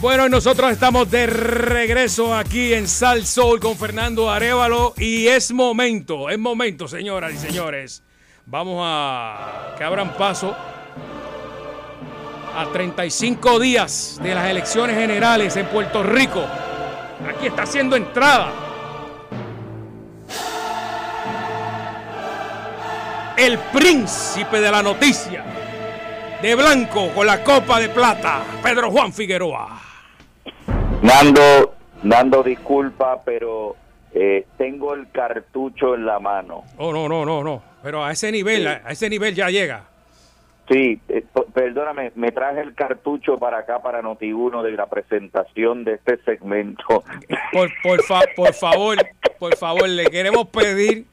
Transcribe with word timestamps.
Bueno, 0.00 0.30
nosotros 0.30 0.72
estamos 0.72 1.10
de 1.10 1.26
regreso 1.26 2.34
aquí 2.34 2.72
en 2.72 2.88
Sal 2.88 3.26
Soul 3.26 3.60
con 3.60 3.76
Fernando 3.76 4.30
Arevalo 4.30 4.94
y 4.96 5.26
es 5.26 5.52
momento, 5.52 6.30
es 6.30 6.38
momento, 6.38 6.88
señoras 6.88 7.34
y 7.34 7.36
señores. 7.36 8.02
Vamos 8.46 8.80
a 8.82 9.74
que 9.76 9.84
abran 9.84 10.16
paso 10.16 10.56
a 12.56 12.66
35 12.72 13.60
días 13.60 14.18
de 14.22 14.34
las 14.34 14.48
elecciones 14.48 14.96
generales 14.96 15.54
en 15.56 15.66
Puerto 15.66 16.02
Rico. 16.02 16.46
Aquí 17.28 17.48
está 17.48 17.64
haciendo 17.64 17.94
entrada. 17.94 18.54
El 23.36 23.58
príncipe 23.58 24.62
de 24.62 24.70
la 24.70 24.82
noticia. 24.82 25.44
De 26.40 26.54
blanco 26.54 27.10
con 27.10 27.26
la 27.26 27.44
copa 27.44 27.78
de 27.78 27.90
plata. 27.90 28.42
Pedro 28.62 28.90
Juan 28.90 29.12
Figueroa. 29.12 29.89
Nando, 31.02 31.74
Nando, 32.02 32.42
disculpa, 32.42 33.22
pero 33.24 33.76
eh, 34.12 34.46
tengo 34.58 34.94
el 34.94 35.10
cartucho 35.10 35.94
en 35.94 36.06
la 36.06 36.18
mano. 36.18 36.64
Oh, 36.76 36.92
no, 36.92 37.08
no, 37.08 37.24
no, 37.24 37.42
no. 37.42 37.62
Pero 37.82 38.04
a 38.04 38.12
ese 38.12 38.30
nivel, 38.30 38.66
a 38.66 38.90
ese 38.90 39.08
nivel 39.08 39.34
ya 39.34 39.48
llega. 39.48 39.84
Sí, 40.70 41.00
eh, 41.08 41.24
perdóname, 41.52 42.12
me 42.14 42.30
traje 42.30 42.60
el 42.60 42.74
cartucho 42.74 43.36
para 43.38 43.58
acá, 43.58 43.82
para 43.82 44.02
Noti1, 44.02 44.62
de 44.62 44.70
la 44.72 44.86
presentación 44.86 45.82
de 45.82 45.94
este 45.94 46.18
segmento. 46.18 47.02
Por, 47.52 47.70
por, 47.82 48.00
por 48.36 48.54
favor, 48.54 48.96
por 49.38 49.56
favor, 49.56 49.88
le 49.88 50.04
queremos 50.06 50.46
pedir 50.48 51.06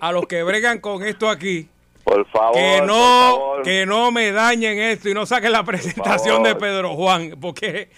a 0.00 0.10
los 0.10 0.26
que 0.26 0.42
bregan 0.42 0.80
con 0.80 1.04
esto 1.04 1.30
aquí, 1.30 1.68
por 2.02 2.26
favor, 2.30 2.54
que 2.54 2.82
no, 2.84 3.52
que 3.62 3.86
no 3.86 4.10
me 4.10 4.32
dañen 4.32 4.78
esto 4.78 5.08
y 5.08 5.14
no 5.14 5.24
saquen 5.24 5.52
la 5.52 5.62
presentación 5.62 6.42
de 6.42 6.56
Pedro 6.56 6.94
Juan, 6.94 7.34
porque 7.40 7.90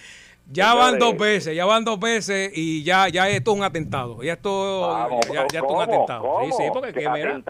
ya 0.51 0.73
van 0.73 0.97
dos 0.99 1.17
veces, 1.17 1.55
ya 1.55 1.65
van 1.65 1.85
dos 1.85 1.99
veces 1.99 2.51
y 2.55 2.83
ya, 2.83 3.07
ya 3.07 3.29
esto 3.29 3.51
es 3.51 3.57
un 3.57 3.63
atentado. 3.63 4.21
Ya 4.23 4.33
esto, 4.33 5.09
ya, 5.31 5.45
ya 5.51 5.59
esto 5.59 5.69
es 5.69 5.75
un 5.75 5.81
atentado. 5.81 6.23
Sí, 6.43 6.51
sí, 6.57 6.63
porque 6.73 6.93
que, 6.93 7.09
mira, 7.09 7.41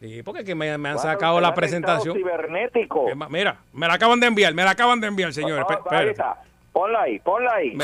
sí, 0.00 0.22
porque 0.22 0.44
que 0.44 0.54
me, 0.54 0.78
me 0.78 0.88
han 0.90 0.98
sacado 0.98 1.40
la 1.40 1.54
presentación. 1.54 2.16
cibernético. 2.16 3.06
Mira, 3.28 3.58
me 3.72 3.88
la 3.88 3.94
acaban 3.94 4.20
de 4.20 4.26
enviar, 4.28 4.54
me 4.54 4.64
la 4.64 4.70
acaban 4.70 5.00
de 5.00 5.08
enviar, 5.08 5.32
señores. 5.32 5.64
ahí 5.90 6.08
está. 6.08 6.36
Ponla 6.72 7.00
ahí, 7.02 7.18
ponla 7.20 7.54
ahí. 7.54 7.74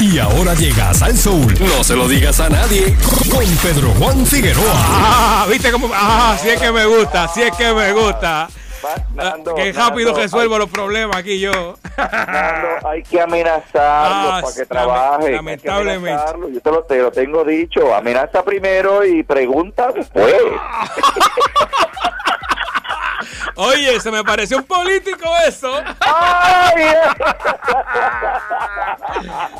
Y 0.00 0.18
ahora 0.18 0.54
llegas 0.54 1.02
al 1.02 1.14
Soul. 1.14 1.54
No 1.60 1.84
se 1.84 1.94
lo 1.94 2.08
digas 2.08 2.40
a 2.40 2.48
nadie. 2.48 2.96
Con 3.30 3.44
Pedro 3.62 3.90
Juan 3.98 4.24
Figueroa. 4.24 4.64
Ah, 4.74 5.46
viste 5.50 5.70
cómo. 5.70 5.90
Ah, 5.92 6.34
sí 6.40 6.48
es 6.48 6.58
que 6.60 6.72
me 6.72 6.86
gusta, 6.86 7.28
sí 7.28 7.42
es 7.42 7.54
que 7.54 7.74
me 7.74 7.92
gusta. 7.92 8.48
Nando, 9.14 9.54
que 9.54 9.72
rápido 9.72 10.14
resuelvo 10.14 10.58
los 10.58 10.70
problemas 10.70 11.16
aquí 11.16 11.38
yo. 11.40 11.76
Nando, 11.96 12.88
hay 12.88 13.02
que 13.02 13.20
amenazarlo 13.20 14.32
ah, 14.32 14.40
para 14.42 14.54
que 14.54 14.66
trabaje. 14.66 15.32
Lamentablemente. 15.32 16.22
Yo 16.52 16.60
te 16.60 16.70
lo, 16.70 16.82
te 16.84 16.98
lo 16.98 17.10
tengo 17.10 17.44
dicho. 17.44 17.94
Amenaza 17.94 18.42
primero 18.44 19.04
y 19.04 19.22
pregunta 19.22 19.92
después. 19.92 20.34
Oye, 23.56 24.00
se 24.00 24.10
me 24.10 24.24
pareció 24.24 24.58
un 24.58 24.64
político 24.64 25.30
eso. 25.46 25.80
¡Ay! 26.00 26.86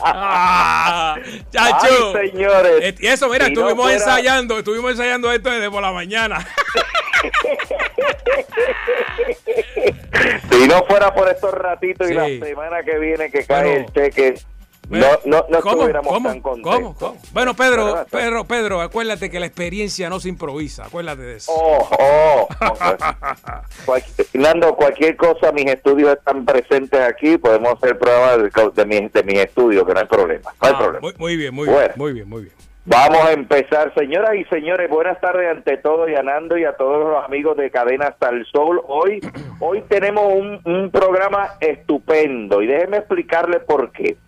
ah, 0.02 1.16
chacho. 1.50 2.12
señores. 2.12 2.94
Y 2.98 3.06
eso, 3.06 3.28
mira, 3.28 3.46
estuvimos 3.46 3.90
ensayando, 3.92 4.58
estuvimos 4.58 4.90
ensayando 4.92 5.30
esto 5.30 5.50
desde 5.50 5.70
por 5.70 5.82
la 5.82 5.92
mañana. 5.92 6.44
si 10.50 10.68
no 10.68 10.84
fuera 10.84 11.14
por 11.14 11.28
estos 11.28 11.52
ratitos 11.52 12.10
y 12.10 12.14
la 12.14 12.26
semana 12.26 12.82
que 12.82 12.98
viene 12.98 13.30
que 13.30 13.44
cae 13.44 13.76
el 13.76 13.92
cheque 13.92 14.34
no, 14.88 15.06
no, 15.24 15.46
no 15.48 15.60
¿Cómo? 15.60 15.88
tan 15.88 16.40
¿Cómo? 16.40 16.94
¿Cómo? 16.94 17.16
Bueno, 17.32 17.54
Pedro, 17.54 18.04
Pedro, 18.10 18.44
Pedro, 18.44 18.80
acuérdate 18.80 19.30
que 19.30 19.40
la 19.40 19.46
experiencia 19.46 20.10
no 20.10 20.20
se 20.20 20.28
improvisa, 20.28 20.84
acuérdate 20.84 21.22
de 21.22 21.36
eso. 21.36 21.52
Oh, 21.54 21.88
oh, 21.98 22.48
Nando, 24.34 24.74
cualquier 24.74 25.16
cosa, 25.16 25.52
mis 25.52 25.66
estudios 25.66 26.12
están 26.12 26.44
presentes 26.44 27.00
aquí, 27.00 27.38
podemos 27.38 27.74
hacer 27.74 27.98
pruebas 27.98 28.38
de, 28.74 28.84
mis, 28.86 29.12
de 29.12 29.22
mis 29.22 29.38
estudios, 29.38 29.86
que 29.86 29.94
no 29.94 30.00
hay 30.00 30.06
problema. 30.06 30.52
No 30.60 30.68
hay 30.68 30.74
ah, 30.74 30.78
problema. 30.78 31.12
Muy, 31.18 31.36
bien, 31.36 31.54
muy 31.54 31.68
bien, 31.68 31.92
muy 31.96 32.12
bien, 32.12 32.28
muy 32.28 32.42
bien. 32.42 32.54
Vamos 32.86 33.18
a 33.24 33.32
empezar, 33.32 33.94
señoras 33.94 34.34
y 34.34 34.44
señores, 34.44 34.90
buenas 34.90 35.18
tardes 35.18 35.50
ante 35.50 35.78
todos 35.78 36.10
y 36.10 36.14
a 36.16 36.22
Nando 36.22 36.58
y 36.58 36.64
a 36.64 36.76
todos 36.76 37.08
los 37.08 37.24
amigos 37.24 37.56
de 37.56 37.70
Cadena 37.70 38.08
hasta 38.08 38.28
el 38.28 38.44
Sol. 38.46 38.82
Hoy, 38.86 39.20
hoy 39.60 39.82
tenemos 39.88 40.24
un, 40.34 40.60
un 40.64 40.90
programa 40.90 41.54
estupendo 41.60 42.60
y 42.60 42.66
déjeme 42.66 42.98
explicarle 42.98 43.60
por 43.60 43.90
qué. 43.90 44.18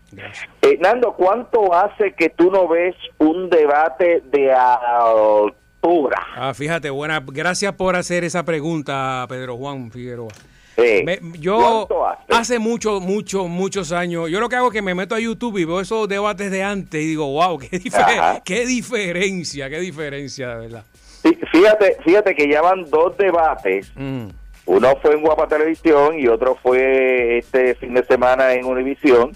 Eh, 0.62 0.78
Nando, 0.80 1.12
¿cuánto 1.12 1.74
hace 1.74 2.14
que 2.14 2.30
tú 2.30 2.50
no 2.50 2.66
ves 2.66 2.94
un 3.18 3.50
debate 3.50 4.22
de 4.24 4.50
altura? 4.52 6.26
Ah, 6.34 6.54
fíjate, 6.54 6.88
buena, 6.88 7.22
gracias 7.26 7.74
por 7.74 7.94
hacer 7.94 8.24
esa 8.24 8.44
pregunta, 8.44 9.26
Pedro 9.28 9.58
Juan 9.58 9.90
Figueroa. 9.90 10.32
Yo 11.38 11.88
hace? 12.30 12.58
muchos, 12.58 13.00
muchos, 13.00 13.48
muchos 13.48 13.92
años, 13.92 14.30
yo 14.30 14.40
lo 14.40 14.48
que 14.48 14.56
hago 14.56 14.68
es 14.68 14.72
que 14.72 14.82
me 14.82 14.94
meto 14.94 15.14
a 15.14 15.20
YouTube 15.20 15.58
y 15.58 15.64
veo 15.64 15.80
esos 15.80 16.08
debates 16.08 16.50
de 16.50 16.62
antes 16.62 17.00
y 17.00 17.06
digo, 17.06 17.26
wow, 17.32 17.58
qué, 17.58 17.80
qué 18.44 18.66
diferencia, 18.66 19.70
qué 19.70 19.80
diferencia, 19.80 20.56
de 20.56 20.66
verdad. 20.66 20.84
fíjate, 21.52 21.96
fíjate 22.04 22.34
que 22.34 22.48
ya 22.48 22.62
van 22.62 22.88
dos 22.90 23.16
debates. 23.16 23.90
Mm. 23.96 24.28
Uno 24.66 24.96
fue 25.00 25.14
en 25.14 25.22
Guapa 25.22 25.46
Televisión 25.46 26.18
y 26.18 26.26
otro 26.26 26.56
fue 26.56 27.38
este 27.38 27.76
fin 27.76 27.94
de 27.94 28.04
semana 28.04 28.52
en 28.52 28.64
Univisión 28.64 29.32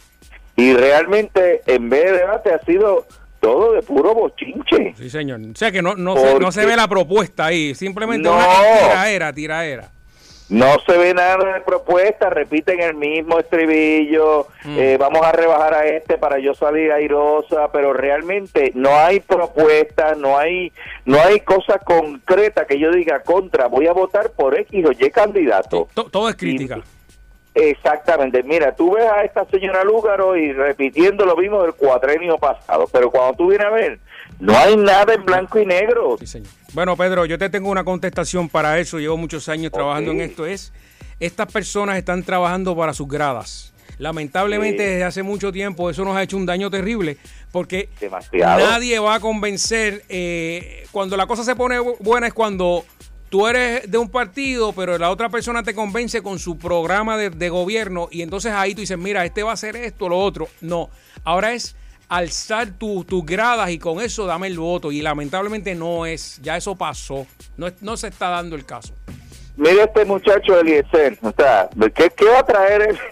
y 0.56 0.74
realmente, 0.74 1.62
en 1.66 1.88
vez 1.88 2.04
de 2.04 2.18
debate, 2.18 2.52
ha 2.52 2.58
sido 2.64 3.06
todo 3.40 3.72
de 3.72 3.82
puro 3.82 4.14
bochinche. 4.14 4.94
Sí, 4.96 5.08
señor. 5.08 5.40
O 5.40 5.56
sea 5.56 5.72
que 5.72 5.80
no, 5.80 5.94
no, 5.94 6.16
se, 6.16 6.38
no 6.38 6.52
se 6.52 6.66
ve 6.66 6.76
la 6.76 6.86
propuesta 6.86 7.46
ahí, 7.46 7.74
simplemente 7.74 8.28
una 8.28 8.44
tiraera, 8.44 9.32
tiraera. 9.32 9.90
No 10.50 10.80
se 10.84 10.98
ve 10.98 11.14
nada 11.14 11.54
de 11.54 11.60
propuesta, 11.60 12.28
repiten 12.28 12.80
el 12.80 12.94
mismo 12.94 13.38
estribillo, 13.38 14.48
mm. 14.64 14.78
eh, 14.78 14.96
vamos 14.98 15.22
a 15.22 15.30
rebajar 15.30 15.74
a 15.74 15.86
este 15.86 16.18
para 16.18 16.40
yo 16.40 16.54
salir 16.54 16.90
airosa, 16.90 17.70
pero 17.72 17.92
realmente 17.92 18.72
no 18.74 18.96
hay 18.96 19.20
propuesta, 19.20 20.16
no 20.16 20.36
hay 20.36 20.72
no 21.04 21.20
hay 21.20 21.40
cosa 21.40 21.78
concreta 21.78 22.66
que 22.66 22.80
yo 22.80 22.90
diga 22.90 23.22
contra, 23.22 23.68
voy 23.68 23.86
a 23.86 23.92
votar 23.92 24.30
por 24.30 24.58
X 24.58 24.84
o 24.86 24.92
Y 24.92 25.10
candidato. 25.10 25.88
todo 25.94 26.28
es 26.28 26.34
crítica. 26.34 26.80
Exactamente. 27.54 28.42
Mira, 28.42 28.74
tú 28.74 28.92
ves 28.92 29.06
a 29.06 29.24
esta 29.24 29.44
señora 29.46 29.82
Lúgaro 29.84 30.36
y 30.36 30.52
repitiendo 30.52 31.24
lo 31.24 31.36
mismo 31.36 31.62
del 31.62 31.74
cuatrenio 31.74 32.38
pasado, 32.38 32.88
pero 32.92 33.10
cuando 33.10 33.36
tú 33.36 33.48
vienes 33.48 33.66
a 33.66 33.70
ver, 33.70 33.98
no 34.40 34.56
hay 34.56 34.76
nada 34.76 35.14
en 35.14 35.24
blanco 35.24 35.58
y 35.58 35.66
negro. 35.66 36.16
Bueno, 36.72 36.96
Pedro, 36.96 37.26
yo 37.26 37.38
te 37.38 37.50
tengo 37.50 37.70
una 37.70 37.84
contestación 37.84 38.48
para 38.48 38.78
eso. 38.78 38.98
Llevo 38.98 39.16
muchos 39.16 39.48
años 39.48 39.70
trabajando 39.70 40.10
en 40.12 40.22
esto. 40.22 40.46
Es, 40.46 40.72
estas 41.20 41.52
personas 41.52 41.98
están 41.98 42.22
trabajando 42.22 42.74
para 42.76 42.94
sus 42.94 43.06
gradas. 43.06 43.72
Lamentablemente 43.98 44.82
desde 44.82 45.04
hace 45.04 45.22
mucho 45.22 45.52
tiempo 45.52 45.90
eso 45.90 46.06
nos 46.06 46.16
ha 46.16 46.22
hecho 46.22 46.38
un 46.38 46.46
daño 46.46 46.70
terrible 46.70 47.18
porque 47.52 47.90
nadie 48.32 48.98
va 48.98 49.16
a 49.16 49.20
convencer. 49.20 50.04
Eh, 50.08 50.84
cuando 50.90 51.18
la 51.18 51.26
cosa 51.26 51.44
se 51.44 51.54
pone 51.54 51.78
buena 51.98 52.28
es 52.28 52.32
cuando 52.32 52.86
tú 53.28 53.46
eres 53.46 53.90
de 53.90 53.98
un 53.98 54.08
partido, 54.08 54.72
pero 54.72 54.96
la 54.96 55.10
otra 55.10 55.28
persona 55.28 55.62
te 55.62 55.74
convence 55.74 56.22
con 56.22 56.38
su 56.38 56.56
programa 56.56 57.18
de, 57.18 57.48
gobierno 57.50 58.08
y 58.10 58.22
entonces 58.22 58.52
ahí 58.52 58.74
tú 58.74 58.80
dices, 58.80 58.96
mira, 58.96 59.22
este 59.26 59.42
va 59.42 59.50
a 59.50 59.54
hacer 59.54 59.76
esto, 59.76 60.08
lo 60.08 60.18
otro. 60.18 60.48
No, 60.62 60.88
ahora 61.22 61.52
es 61.52 61.76
alzar 62.10 62.68
tus 62.76 63.24
gradas 63.24 63.70
y 63.70 63.78
con 63.78 64.00
eso 64.00 64.26
dame 64.26 64.48
el 64.48 64.58
voto. 64.58 64.92
Y 64.92 65.00
lamentablemente 65.00 65.74
no 65.74 66.04
es, 66.04 66.38
ya 66.42 66.56
eso 66.56 66.76
pasó, 66.76 67.26
no, 67.56 67.68
no 67.80 67.96
se 67.96 68.08
está 68.08 68.28
dando 68.28 68.56
el 68.56 68.66
caso. 68.66 68.92
Mira 69.56 69.84
este 69.84 70.04
muchacho 70.04 70.60
Eliezer, 70.60 71.18
o 71.22 71.32
sea, 71.36 71.68
¿qué, 71.94 72.10
qué 72.10 72.24
va 72.26 72.40
a 72.40 72.46
traer 72.46 72.82
él? 72.82 72.98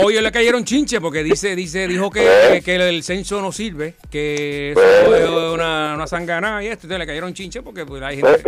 Hoy 0.00 0.20
le 0.20 0.30
cayeron 0.30 0.64
chinche 0.64 1.00
porque 1.00 1.24
dice, 1.24 1.56
dice, 1.56 1.88
dijo 1.88 2.08
que, 2.10 2.62
que 2.64 2.76
el 2.76 3.02
censo 3.02 3.42
no 3.42 3.50
sirve, 3.50 3.94
que 4.10 4.70
es 4.70 4.78
una, 5.52 5.94
una 5.94 6.06
sangana 6.06 6.62
y 6.62 6.68
esto, 6.68 6.86
entonces 6.86 7.00
le 7.00 7.06
cayeron 7.06 7.34
chinche 7.34 7.62
porque 7.62 7.84
pues, 7.84 8.00
hay 8.02 8.16
gente. 8.16 8.44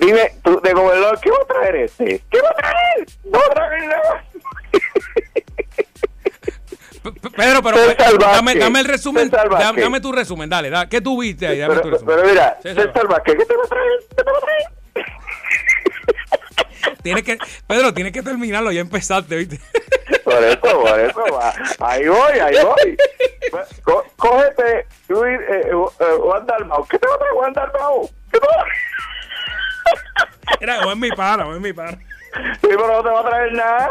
dime, 0.00 0.32
tú, 0.44 0.60
de 0.62 0.72
gobernador, 0.72 1.18
¿qué 1.20 1.30
va 1.30 1.38
a 1.42 1.46
traer 1.46 1.76
este? 1.76 2.22
¿Qué 2.30 2.40
va 2.40 2.50
a 2.50 2.54
traer? 2.54 3.06
No 3.24 3.38
va 3.38 3.44
a 3.44 3.54
traer 3.54 3.88
nada. 3.88 4.24
Pedro, 7.12 7.62
pero 7.62 7.78
dame, 8.18 8.54
dame, 8.54 8.80
el 8.80 8.84
resumen, 8.84 9.30
dame, 9.30 9.80
dame, 9.80 10.00
tu 10.00 10.12
resumen, 10.12 10.48
dale, 10.48 10.70
da, 10.70 10.88
¿qué 10.88 11.00
tuviste 11.00 11.46
ahí? 11.46 11.58
Dame 11.58 11.74
pero, 11.74 11.82
tu 11.82 11.90
resumen. 11.90 12.16
Pero 12.16 12.28
mira, 12.28 12.58
César 12.62 13.08
Vázquez, 13.08 13.36
¿qué 13.36 13.44
te 13.44 13.56
va 13.56 13.64
a 13.64 13.68
traer? 13.68 14.00
¿Qué 14.08 14.24
te 14.24 14.30
va 14.30 14.38
a 14.38 14.40
traer? 14.40 14.76
Tienes 17.02 17.22
que, 17.22 17.38
Pedro, 17.66 17.94
tienes 17.94 18.12
que 18.12 18.22
terminarlo, 18.22 18.72
ya 18.72 18.80
empezaste, 18.80 19.36
¿viste? 19.36 19.60
Por 20.24 20.42
eso, 20.42 20.58
por 20.60 20.98
eso, 20.98 21.24
va. 21.32 21.54
ahí 21.78 22.08
voy, 22.08 22.38
ahí 22.40 22.56
voy. 22.64 22.96
cógete, 24.16 24.86
Luis, 25.08 25.40
eh, 25.48 25.70
eh, 25.70 26.16
Juan 26.18 26.46
Dalmau. 26.46 26.84
¿Qué 26.88 26.98
te 26.98 27.06
va 27.06 27.14
a 27.14 27.18
traer 27.18 27.32
Juan 27.34 27.52
Dalmau? 27.52 28.10
¿Qué 28.32 28.40
te 28.40 28.46
va 28.46 28.64
Era, 30.60 30.80
o 30.80 30.90
es 30.90 30.96
mi 30.96 31.10
pana, 31.10 31.46
o 31.46 31.54
es 31.54 31.60
mi 31.60 31.72
pana. 31.72 31.96
Sí, 32.60 32.68
pero 32.68 32.86
no 32.88 33.02
te 33.02 33.08
va 33.10 33.20
a 33.20 33.24
traer 33.28 33.52
nada. 33.52 33.88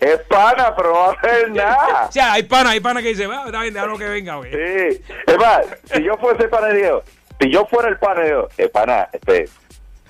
es 0.00 0.18
pana, 0.28 0.74
pero 0.76 0.88
no 0.92 0.98
va 1.00 1.12
a 1.12 1.20
traer 1.20 1.50
nada. 1.50 2.04
O 2.08 2.12
sea, 2.12 2.32
hay 2.32 2.42
pana, 2.44 2.70
hay 2.70 2.80
pana 2.80 3.02
que 3.02 3.08
dice, 3.08 3.26
va, 3.26 3.44
está 3.46 3.62
bien, 3.62 3.74
déjalo 3.74 3.98
que 3.98 4.08
venga, 4.08 4.36
güey. 4.36 4.50
Sí. 4.50 5.02
Es 5.26 5.38
más, 5.38 5.66
si 5.92 6.02
yo 6.02 6.16
fuese 6.16 6.48
panadero, 6.48 7.02
si 7.40 7.50
yo 7.50 7.66
fuera 7.66 7.88
el 7.88 7.98
panadero, 7.98 8.48
eh, 8.56 8.68
pana, 8.68 9.08
este, 9.12 9.48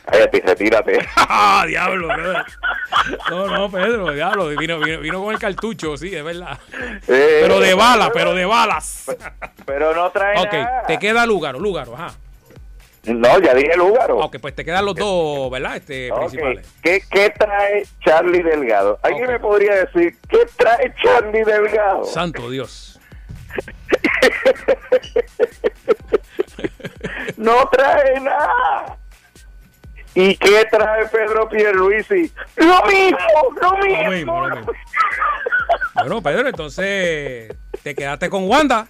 cállate, 0.07 0.43
retírate. 0.47 0.99
¡Ah, 1.17 1.65
diablo! 1.67 2.09
No, 3.31 3.47
no, 3.47 3.71
Pedro, 3.71 4.13
diablo, 4.13 4.49
vino, 4.49 4.79
vino, 4.79 5.01
vino 5.01 5.23
con 5.23 5.35
el 5.35 5.41
cartucho, 5.41 5.97
sí, 5.97 6.15
es 6.15 6.25
verdad. 6.25 6.59
Eh, 7.07 7.41
Pero 7.43 7.61
de 7.61 7.75
balas, 7.75 8.11
pero 8.15 8.35
de 8.35 8.45
balas. 8.47 9.07
Pero 9.67 9.95
no 9.95 10.11
trae 10.11 10.39
Ok, 10.39 10.53
nada. 10.53 10.83
te 10.87 10.99
queda 10.99 11.27
Lúgaro, 11.27 11.59
Lúgaro, 11.59 11.95
ajá. 11.95 12.15
No, 13.05 13.39
ya 13.41 13.55
dije 13.55 13.77
Lúgaro. 13.77 14.19
Ok, 14.19 14.37
pues 14.41 14.55
te 14.55 14.65
quedan 14.65 14.85
los 14.85 14.95
dos, 14.95 15.51
¿verdad? 15.51 15.77
Este, 15.77 16.13
Ok, 16.13 16.19
principales. 16.19 16.67
¿Qué, 16.83 17.03
¿Qué 17.11 17.31
trae 17.31 17.87
Charlie 18.05 18.43
Delgado? 18.43 18.99
¿Alguien 19.03 19.29
me 19.29 19.41
podría 19.41 19.87
decir 19.87 20.17
qué 20.29 20.41
trae 20.57 20.95
Charlie 21.03 21.45
Delgado? 21.45 22.05
Santo 22.05 22.51
Dios. 22.51 23.01
no 27.37 27.69
trae 27.71 28.21
nada. 28.21 28.97
¿Y 30.15 30.37
qué 30.37 30.67
trae 30.71 31.07
Pedro 31.07 31.49
Pierluisi? 31.49 32.33
Lo 32.57 32.83
mismo, 32.87 33.19
lo 33.63 33.77
mismo. 33.79 34.03
Lo 34.03 34.11
mismo, 34.11 34.49
lo 34.49 34.57
mismo. 34.57 34.73
Bueno, 35.95 36.23
Pedro, 36.23 36.49
entonces 36.49 37.55
te 37.83 37.95
quedaste 37.95 38.29
con 38.29 38.49
Wanda. 38.49 38.89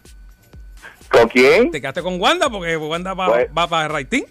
¿Con 1.10 1.28
quién? 1.28 1.70
Te 1.70 1.80
quedaste 1.80 2.02
con 2.02 2.20
Wanda 2.20 2.48
porque 2.50 2.76
Wanda 2.76 3.14
va, 3.14 3.26
Pues- 3.28 3.48
va 3.56 3.66
para 3.66 3.88
Raitín. 3.88 4.26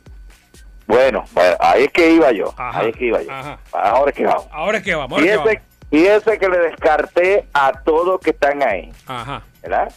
Bueno, 0.86 1.26
bueno, 1.34 1.58
ahí 1.60 1.84
es 1.84 1.92
que 1.92 2.12
iba 2.12 2.32
yo. 2.32 2.54
Ajá, 2.56 2.80
Ahí 2.80 2.90
es 2.92 2.96
que 2.96 3.06
iba 3.08 3.22
yo. 3.22 3.30
ajá. 3.32 3.60
Ahora 3.74 4.10
es 4.12 4.16
que 4.16 4.26
vamos. 4.26 4.48
Ahora 4.52 4.78
es 4.78 4.84
que 4.84 4.96
vamos, 4.96 5.12
ahora 5.20 5.24
que 5.32 5.38
vamos. 5.38 6.38
que 6.40 6.50
le 6.50 6.58
descarté 6.60 7.48
a 7.54 7.72
todos 7.84 8.22
que 8.22 8.30
están 8.30 8.64
ahí, 8.64 8.92
Ajá. 9.06 9.42
¿verdad? 9.62 9.92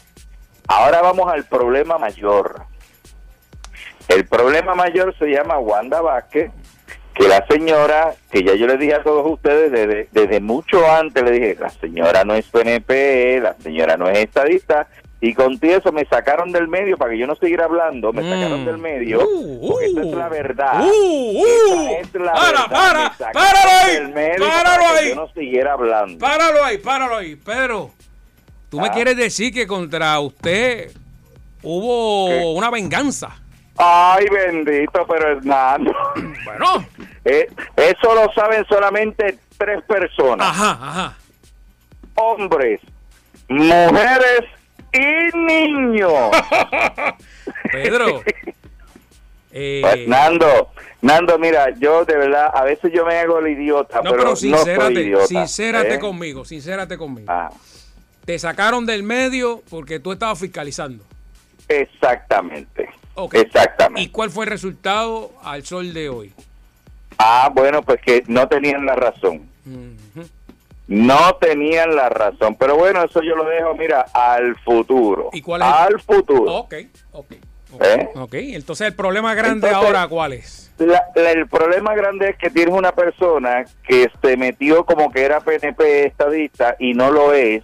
Ahora 0.66 1.00
vamos 1.00 1.32
al 1.32 1.44
problema 1.44 1.96
mayor. 1.98 2.62
El 4.08 4.26
problema 4.26 4.74
mayor 4.74 5.16
se 5.16 5.26
llama 5.26 5.58
Wanda 5.58 6.00
Vázquez, 6.00 6.50
que 7.14 7.28
la 7.28 7.44
señora, 7.46 8.14
que 8.30 8.42
ya 8.42 8.54
yo 8.54 8.66
le 8.66 8.76
dije 8.76 8.94
a 8.94 9.02
todos 9.04 9.24
ustedes 9.30 9.70
desde, 9.70 10.08
desde 10.10 10.40
mucho 10.40 10.90
antes, 10.90 11.22
le 11.22 11.30
dije, 11.30 11.56
la 11.60 11.70
señora 11.70 12.24
no 12.24 12.34
es 12.34 12.46
PNP, 12.48 13.40
la 13.40 13.54
señora 13.62 13.96
no 13.96 14.08
es 14.08 14.18
estadista, 14.18 14.88
y 15.22 15.34
con 15.34 15.58
todo 15.58 15.70
eso 15.76 15.92
me 15.92 16.04
sacaron 16.06 16.50
del 16.52 16.66
medio 16.68 16.96
para 16.96 17.10
que 17.12 17.18
yo 17.18 17.26
no 17.26 17.34
siguiera 17.36 17.64
hablando, 17.66 18.12
me 18.12 18.22
Mm. 18.22 18.30
sacaron 18.30 18.64
del 18.64 18.78
medio, 18.78 19.20
Uh, 19.22 19.68
porque 19.70 19.86
esta 19.86 20.00
uh. 20.00 20.08
es 20.10 20.16
la 20.16 20.28
verdad. 20.28 20.80
Uh, 20.84 21.42
uh. 21.42 21.90
Esta 22.00 22.18
es 22.18 22.24
la 22.24 22.32
Para, 22.32 22.50
verdad, 22.50 23.12
para, 23.18 23.32
páralo 23.32 23.70
ahí, 23.84 24.12
páralo 24.38 24.48
para 24.48 24.78
que 24.78 24.98
ahí. 24.98 25.08
yo 25.10 25.14
no 25.16 25.28
siguiera 25.34 25.72
hablando. 25.74 26.18
Páralo 26.18 26.64
ahí, 26.64 26.78
páralo 26.78 27.16
ahí. 27.16 27.36
Pedro, 27.36 27.90
tú 28.70 28.80
me 28.80 28.88
Ah. 28.88 28.92
quieres 28.92 29.16
decir 29.16 29.52
que 29.52 29.66
contra 29.66 30.18
usted 30.20 30.90
hubo 31.62 32.28
¿Qué? 32.28 32.42
una 32.56 32.70
venganza. 32.70 33.36
Ay, 33.76 34.26
bendito, 34.30 35.06
pero 35.06 35.28
Hernando. 35.32 35.92
Bueno, 36.44 36.84
Eh, 37.24 37.46
eso 37.76 38.14
lo 38.14 38.32
saben 38.32 38.64
solamente 38.66 39.38
tres 39.58 39.82
personas. 39.84 40.46
ajá, 40.48 40.70
ajá. 40.80 41.16
Hombres, 42.14 42.80
mujeres 43.48 44.44
y 44.92 45.36
niños. 45.36 46.12
Pedro. 47.72 48.22
eh, 49.52 49.80
Pues, 49.82 50.08
Nando, 50.08 50.70
Nando, 51.02 51.38
mira, 51.38 51.70
yo 51.78 52.04
de 52.04 52.16
verdad, 52.16 52.50
a 52.54 52.64
veces 52.64 52.92
yo 52.92 53.04
me 53.06 53.16
hago 53.18 53.38
el 53.38 53.48
idiota, 53.48 53.96
no, 53.98 54.10
pero, 54.10 54.16
pero 54.16 54.30
no 54.30 54.36
sincérate, 54.36 55.00
idiota. 55.00 55.26
sincérate 55.26 55.94
¿eh? 55.94 55.98
conmigo, 55.98 56.44
sincérate 56.44 56.96
conmigo. 56.98 57.26
Ah, 57.30 57.50
Te 58.24 58.38
sacaron 58.38 58.84
del 58.86 59.02
medio 59.02 59.62
porque 59.70 59.98
tú 60.00 60.12
estabas 60.12 60.38
fiscalizando. 60.38 61.04
exactamente. 61.68 62.88
Exactamente. 63.32 64.00
¿Y 64.00 64.08
cuál 64.08 64.30
fue 64.30 64.44
el 64.46 64.50
resultado 64.50 65.32
al 65.42 65.62
sol 65.66 65.92
de 65.92 66.08
hoy? 66.08 66.32
Ah, 67.18 67.50
bueno, 67.52 67.82
pues 67.82 68.00
que 68.00 68.22
no 68.28 68.48
tenían 68.48 68.86
la 68.86 68.94
razón. 68.94 69.42
Ujú. 69.66 69.99
No 70.90 71.36
tenían 71.40 71.94
la 71.94 72.08
razón. 72.08 72.56
Pero 72.56 72.76
bueno, 72.76 73.04
eso 73.04 73.22
yo 73.22 73.36
lo 73.36 73.44
dejo, 73.44 73.74
mira, 73.76 74.06
al 74.12 74.56
futuro. 74.56 75.30
¿Y 75.32 75.40
cuál 75.40 75.62
es? 75.62 75.68
Al 75.68 76.00
futuro. 76.00 76.52
Ok, 76.52 76.74
ok. 77.12 77.32
Ok, 77.72 77.82
¿Eh? 77.84 78.08
ok. 78.16 78.34
entonces 78.34 78.88
el 78.88 78.94
problema 78.96 79.32
grande 79.34 79.68
Entonces- 79.68 79.76
ahora, 79.76 80.08
¿cuál 80.08 80.32
es? 80.32 80.72
La- 80.78 81.04
la- 81.14 81.30
el 81.30 81.46
problema 81.46 81.94
grande 81.94 82.30
es 82.30 82.36
que 82.36 82.50
tienes 82.50 82.74
una 82.74 82.90
persona 82.90 83.64
que 83.86 84.10
se 84.20 84.36
metió 84.36 84.84
como 84.84 85.12
que 85.12 85.22
era 85.22 85.38
PNP 85.38 86.06
estadista 86.06 86.74
y 86.80 86.94
no 86.94 87.12
lo 87.12 87.32
es. 87.32 87.62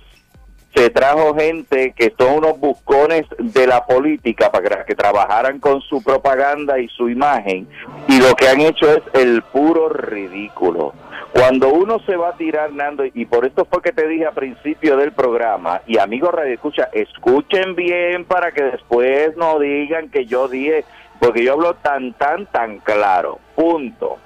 Se 0.77 0.91
trajo 0.91 1.35
gente 1.35 1.93
que 1.97 2.15
son 2.17 2.35
unos 2.37 2.61
buscones 2.61 3.25
de 3.39 3.67
la 3.67 3.85
política 3.85 4.53
para 4.53 4.85
que 4.85 4.95
trabajaran 4.95 5.59
con 5.59 5.81
su 5.81 6.01
propaganda 6.05 6.79
y 6.79 6.87
su 6.89 7.09
imagen 7.09 7.67
y 8.07 8.21
lo 8.21 8.37
que 8.37 8.47
han 8.49 8.61
hecho 8.61 8.89
es 8.93 9.03
el 9.15 9.43
puro 9.43 9.89
ridículo. 9.89 10.93
Cuando 11.37 11.69
uno 11.69 11.99
se 12.07 12.17
va 12.17 12.31
a 12.31 12.37
tirar, 12.37 12.73
Nando, 12.73 13.05
y 13.05 13.27
por 13.27 13.45
esto 13.45 13.67
fue 13.67 13.83
que 13.83 13.93
te 13.93 14.09
dije 14.09 14.27
a 14.27 14.33
principio 14.33 14.97
del 14.97 15.13
programa, 15.13 15.83
y 15.87 15.99
amigos 15.99 16.33
Radio 16.33 16.55
Escucha, 16.55 16.89
escuchen 16.93 17.75
bien 17.75 18.25
para 18.25 18.53
que 18.53 18.63
después 18.63 19.37
no 19.37 19.59
digan 19.59 20.09
que 20.09 20.25
yo 20.25 20.49
dije, 20.49 20.85
porque 21.21 21.45
yo 21.45 21.53
hablo 21.53 21.75
tan, 21.75 22.15
tan, 22.15 22.47
tan 22.47 22.79
claro. 22.79 23.39
Punto. 23.55 24.17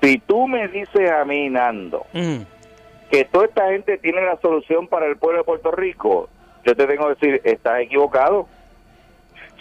Si 0.00 0.18
tú 0.18 0.46
me 0.46 0.68
dices 0.68 1.10
a 1.10 1.24
mí, 1.24 1.48
Nando, 1.50 2.06
Mm. 2.12 2.42
que 3.10 3.24
toda 3.24 3.46
esta 3.46 3.70
gente 3.70 3.98
tiene 3.98 4.22
la 4.22 4.36
solución 4.40 4.86
para 4.86 5.06
el 5.06 5.16
pueblo 5.16 5.38
de 5.38 5.44
Puerto 5.44 5.72
Rico, 5.72 6.28
yo 6.64 6.76
te 6.76 6.86
tengo 6.86 7.08
que 7.08 7.14
decir, 7.14 7.40
estás 7.44 7.80
equivocado. 7.80 8.46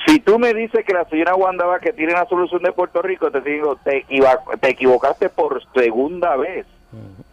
Si 0.07 0.19
tú 0.19 0.39
me 0.39 0.53
dices 0.53 0.83
que 0.86 0.94
la 0.94 1.06
señora 1.06 1.36
Wanda 1.36 1.80
que 1.80 1.94
tiene 1.94 2.13
la 2.13 2.25
solución 2.27 2.63
de 2.63 2.71
Puerto 2.71 3.01
Rico, 3.01 3.30
te 3.31 3.42
digo, 3.42 3.75
te, 3.83 3.98
equiva- 3.98 4.39
te 4.59 4.69
equivocaste 4.69 5.30
por 5.30 5.62
segunda 5.74 6.36
vez. 6.38 6.65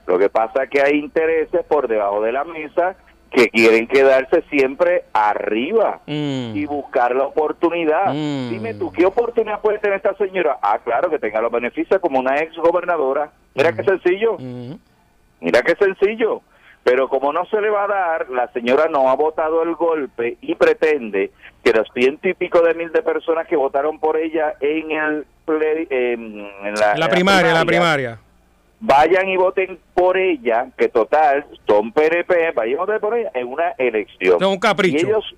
Lo 0.06 0.18
que 0.18 0.28
pasa 0.28 0.64
es 0.64 0.70
que 0.70 0.80
hay 0.82 0.98
intereses 0.98 1.64
por 1.66 1.88
debajo 1.88 2.20
de 2.22 2.32
la 2.32 2.44
mesa 2.44 2.96
que 3.30 3.48
quieren 3.50 3.86
quedarse 3.86 4.42
siempre 4.48 5.04
arriba 5.12 6.00
Mm. 6.06 6.56
y 6.56 6.64
buscar 6.66 7.14
la 7.14 7.24
oportunidad. 7.24 8.12
Mm. 8.14 8.50
Dime 8.50 8.74
tú, 8.74 8.90
¿qué 8.92 9.04
oportunidad 9.04 9.60
puede 9.60 9.78
tener 9.78 9.96
esta 9.96 10.14
señora? 10.14 10.58
Ah, 10.62 10.78
claro, 10.82 11.10
que 11.10 11.18
tenga 11.18 11.40
los 11.42 11.52
beneficios 11.52 12.00
como 12.00 12.18
una 12.20 12.38
ex 12.40 12.56
gobernadora. 12.56 13.30
Mira 13.54 13.72
qué 13.72 13.82
sencillo. 13.84 14.36
Mm. 14.38 14.74
Mira 15.40 15.62
qué 15.62 15.74
sencillo. 15.74 16.40
Pero 16.88 17.08
como 17.08 17.32
no 17.34 17.44
se 17.46 17.60
le 17.60 17.68
va 17.68 17.84
a 17.84 17.86
dar, 17.88 18.30
la 18.30 18.50
señora 18.52 18.86
no 18.88 19.10
ha 19.10 19.14
votado 19.14 19.62
el 19.62 19.74
golpe 19.74 20.38
y 20.40 20.54
pretende 20.54 21.30
que 21.62 21.72
los 21.72 21.86
ciento 21.92 22.28
y 22.28 22.32
pico 22.34 22.62
de 22.62 22.72
mil 22.72 22.90
de 22.92 23.02
personas 23.02 23.46
que 23.46 23.56
votaron 23.56 23.98
por 23.98 24.16
ella 24.16 24.54
en 24.60 24.90
el 24.92 25.26
play- 25.44 25.86
en, 25.90 26.48
en 26.64 26.74
la, 26.74 27.08
primaria, 27.10 27.52
la 27.52 27.64
primaria. 27.66 28.18
vayan 28.80 29.28
y 29.28 29.36
voten 29.36 29.78
por 29.92 30.16
ella, 30.16 30.68
que 30.78 30.88
total 30.88 31.44
son 31.66 31.92
PNP, 31.92 32.52
vayan 32.52 32.72
y 32.72 32.76
voten 32.76 33.00
por 33.00 33.18
ella 33.18 33.30
en 33.34 33.48
una 33.48 33.72
elección. 33.76 34.36
Es 34.40 34.46
un 34.48 34.58
capricho. 34.58 34.96
Y 35.06 35.10
ellos, 35.10 35.34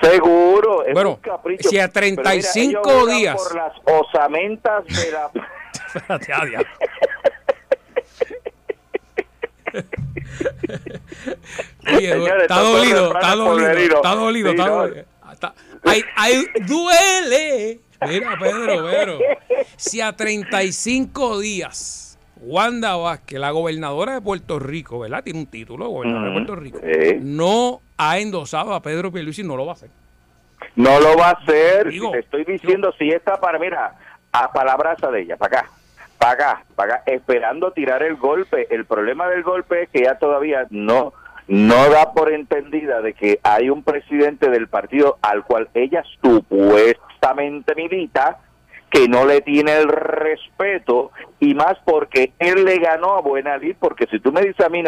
seguro, 0.00 0.86
es 0.86 0.94
Bueno, 0.94 1.10
un 1.10 1.16
capricho. 1.16 1.68
si 1.68 1.78
a 1.78 1.88
Pero 1.88 2.06
mira, 2.06 2.22
35 2.22 2.70
ellos 2.70 2.82
juegan 3.02 3.18
días- 3.18 3.36
Por 3.36 3.54
las 3.56 3.72
osamentas 3.84 4.84
de 4.86 5.12
la... 5.12 5.30
Ah. 9.74 9.82
Oye, 11.96 12.12
Señores, 12.12 12.42
está 12.42 12.60
dolido, 12.60 13.12
está 13.14 13.34
dolido, 13.34 13.96
está 13.96 14.14
dolido, 14.14 14.50
Sí, 14.50 14.56
está 14.56 14.66
no. 14.68 14.76
dolido. 14.76 15.04
Está- 15.32 15.54
ay, 15.84 16.02
ay, 16.16 16.46
duele. 16.66 17.80
Mira, 18.08 18.36
Pedro, 18.38 18.84
Pedro. 18.88 19.18
Si 19.76 20.00
a 20.00 20.12
35 20.14 21.38
días 21.40 22.18
Wanda 22.40 22.94
Vázquez, 22.96 23.38
la 23.40 23.50
gobernadora 23.50 24.14
de 24.14 24.20
Puerto 24.20 24.58
Rico, 24.58 25.00
¿verdad? 25.00 25.24
Tiene 25.24 25.40
un 25.40 25.46
título, 25.46 25.88
gobernadora 25.88 26.26
de 26.28 26.32
Puerto 26.32 26.56
Rico. 26.56 26.78
sí. 26.80 27.16
No 27.20 27.80
ha 27.96 28.18
endosado 28.18 28.72
a 28.74 28.80
Pedro 28.82 29.10
Pierluisi, 29.10 29.42
no 29.42 29.56
lo 29.56 29.66
va 29.66 29.72
a 29.72 29.74
hacer. 29.74 29.90
No 30.76 31.00
lo 31.00 31.16
va 31.16 31.30
a 31.30 31.32
hacer. 31.32 31.88
Digo, 31.88 32.12
te 32.12 32.20
estoy 32.20 32.44
diciendo, 32.44 32.92
si 32.98 33.08
está 33.10 33.40
para, 33.40 33.58
mira, 33.58 33.96
a 34.32 34.52
palabraza 34.52 35.10
de 35.10 35.22
ella, 35.22 35.36
para 35.36 35.60
acá, 35.60 35.70
para 36.18 36.62
acá, 36.76 37.02
esperando 37.06 37.72
tirar 37.72 38.02
el 38.02 38.16
golpe. 38.16 38.66
El 38.70 38.84
problema 38.84 39.28
del 39.28 39.42
golpe 39.42 39.82
es 39.82 39.88
que 39.90 40.02
ya 40.02 40.18
todavía 40.18 40.66
no, 40.70 41.12
no 41.46 41.88
da 41.90 42.12
por 42.12 42.32
entendida 42.32 43.00
de 43.00 43.14
que 43.14 43.40
hay 43.42 43.70
un 43.70 43.82
presidente 43.82 44.50
del 44.50 44.68
partido 44.68 45.18
al 45.22 45.44
cual 45.44 45.68
ella 45.74 46.02
supuestamente 46.20 47.74
milita 47.74 48.38
que 48.90 49.08
no 49.08 49.26
le 49.26 49.42
tiene 49.42 49.76
el 49.76 49.88
respeto 49.88 51.10
y 51.40 51.54
más 51.54 51.76
porque 51.84 52.32
él 52.38 52.64
le 52.64 52.78
ganó 52.78 53.16
a 53.16 53.20
Buena 53.20 53.56
Lid, 53.58 53.76
porque 53.78 54.06
si 54.06 54.18
tú 54.18 54.32
me 54.32 54.40
dices 54.40 54.64
a 54.64 54.70
mí, 54.70 54.82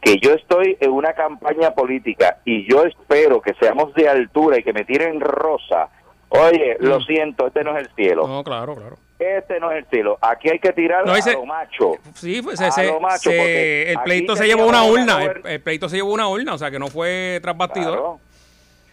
que 0.00 0.18
yo 0.18 0.32
estoy 0.32 0.76
en 0.80 0.92
una 0.92 1.12
campaña 1.14 1.72
política 1.72 2.38
y 2.44 2.70
yo 2.70 2.84
espero 2.84 3.40
que 3.40 3.54
seamos 3.54 3.92
de 3.94 4.08
altura 4.08 4.58
y 4.58 4.62
que 4.62 4.72
me 4.72 4.84
tiren 4.84 5.20
rosa 5.20 5.88
Oye, 6.28 6.76
lo 6.80 7.00
siento, 7.00 7.46
este 7.46 7.62
no 7.64 7.76
es 7.76 7.86
el 7.86 7.94
cielo. 7.94 8.26
No, 8.26 8.42
claro, 8.42 8.74
claro. 8.74 8.96
Este 9.18 9.58
no 9.60 9.70
es 9.70 9.78
el 9.78 9.86
cielo. 9.86 10.18
Aquí 10.20 10.50
hay 10.50 10.58
que 10.58 10.72
tirar 10.72 11.06
No, 11.06 11.12
a 11.14 11.18
lo 11.32 11.46
macho. 11.46 11.92
Sí, 12.14 12.42
pues 12.42 12.60
A 12.60 12.70
se- 12.70 12.86
lo 12.86 13.00
macho, 13.00 13.30
se- 13.30 13.36
porque 13.38 13.90
el 13.92 13.98
pleito 14.00 14.36
se 14.36 14.46
llevó 14.46 14.66
una 14.66 14.82
una 14.82 14.92
urna. 14.92 15.24
El, 15.24 15.46
el 15.46 15.60
pleito 15.62 15.88
se 15.88 15.96
llevó 15.96 16.12
una 16.12 16.28
urna, 16.28 16.54
o 16.54 16.58
sea 16.58 16.70
que 16.70 16.78
no 16.78 16.88
fue 16.88 17.38
tras 17.42 17.56
bastidor. 17.56 17.92
Claro. 17.92 18.20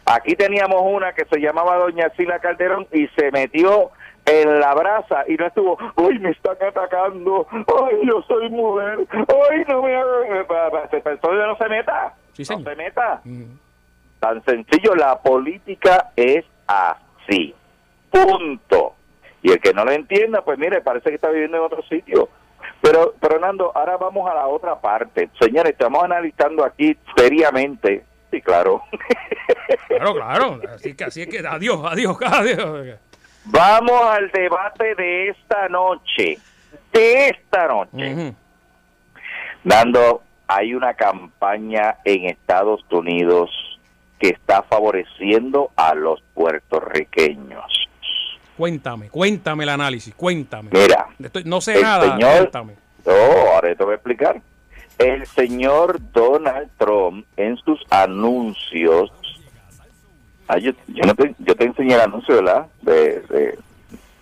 Aquí 0.06 0.36
teníamos 0.36 0.82
una 0.84 1.14
que 1.14 1.26
se 1.26 1.40
llamaba 1.40 1.78
Doña 1.78 2.10
Sila 2.16 2.40
Calderón 2.40 2.88
y 2.92 3.08
se 3.08 3.32
metió 3.32 3.92
en 4.26 4.60
la 4.60 4.74
brasa 4.74 5.24
y 5.28 5.36
no 5.36 5.48
estuvo, 5.48 5.78
¡ay, 5.98 6.20
me 6.20 6.30
están 6.32 6.56
atacando! 6.66 7.46
¡ay, 7.52 7.98
yo 8.08 8.22
soy 8.28 8.50
mujer! 8.50 9.00
¡ay, 9.12 9.64
no 9.68 9.82
me 9.82 9.96
hagan! 9.96 10.46
Entonces 10.92 11.22
no 11.48 11.58
se 11.58 11.70
meta. 11.70 12.14
Sí, 12.34 12.44
no 12.50 12.64
se 12.64 12.76
meta. 12.76 13.22
Mm. 13.26 13.44
Tan 14.20 14.44
sencillo, 14.46 14.96
la 14.96 15.20
política 15.22 16.12
es 16.16 16.46
así. 16.68 17.00
Punto. 18.10 18.96
Y 19.42 19.52
el 19.52 19.60
que 19.60 19.74
no 19.74 19.84
lo 19.84 19.92
entienda, 19.92 20.44
pues 20.44 20.58
mire, 20.58 20.82
parece 20.82 21.10
que 21.10 21.16
está 21.16 21.30
viviendo 21.30 21.58
en 21.58 21.64
otro 21.64 21.84
sitio. 21.84 22.30
Pero, 22.82 23.14
pero 23.20 23.40
Nando, 23.40 23.72
ahora 23.76 23.98
vamos 23.98 24.30
a 24.30 24.36
la 24.36 24.48
otra 24.48 24.80
parte. 24.80 25.30
Señores, 25.40 25.74
estamos 25.74 26.04
analizando 26.04 26.64
aquí 26.64 26.98
seriamente. 27.16 28.04
Sí, 28.32 28.42
claro. 28.42 28.82
Claro, 29.88 30.14
claro. 30.16 30.60
Así 30.74 30.96
que, 30.96 31.04
así 31.04 31.22
es 31.22 31.28
que, 31.28 31.40
adiós, 31.46 31.80
adiós, 31.84 32.18
adiós. 32.22 33.00
vamos 33.46 34.02
al 34.06 34.32
debate 34.32 34.96
de 34.96 35.30
esta 35.30 35.70
noche. 35.70 36.38
De 36.92 37.30
esta 37.30 37.68
noche. 37.68 38.34
Nando, 39.64 40.24
hay 40.48 40.74
una 40.74 40.94
campaña 40.94 41.98
en 42.06 42.26
Estados 42.26 42.84
Unidos 42.90 43.50
que 44.24 44.30
está 44.30 44.64
favoreciendo 44.64 45.72
a 45.76 45.94
los 45.94 46.24
puertorriqueños. 46.34 47.66
Cuéntame, 48.56 49.10
cuéntame 49.10 49.64
el 49.64 49.70
análisis, 49.70 50.14
cuéntame. 50.16 50.70
Mira, 50.72 51.08
Estoy- 51.22 51.44
no 51.44 51.60
sé 51.60 51.76
el 51.76 51.82
nada, 51.82 52.14
señor- 52.14 52.38
cuéntame. 52.38 52.74
No, 53.06 53.12
ahora 53.54 53.76
te 53.76 53.84
voy 53.84 53.92
a 53.92 53.96
explicar. 53.96 54.42
El 54.98 55.26
señor 55.28 56.00
Donald 56.14 56.70
Trump 56.78 57.26
en 57.36 57.58
sus 57.58 57.84
anuncios, 57.90 59.12
Ah, 60.48 60.58
yo, 60.58 60.72
yo, 60.88 61.04
no 61.06 61.16
te, 61.16 61.34
yo 61.40 61.56
te 61.56 61.64
enseñé 61.66 61.96
el 61.96 62.02
anuncio, 62.02 62.36
¿verdad? 62.36 62.68
De, 62.82 62.94
de- 63.22 63.58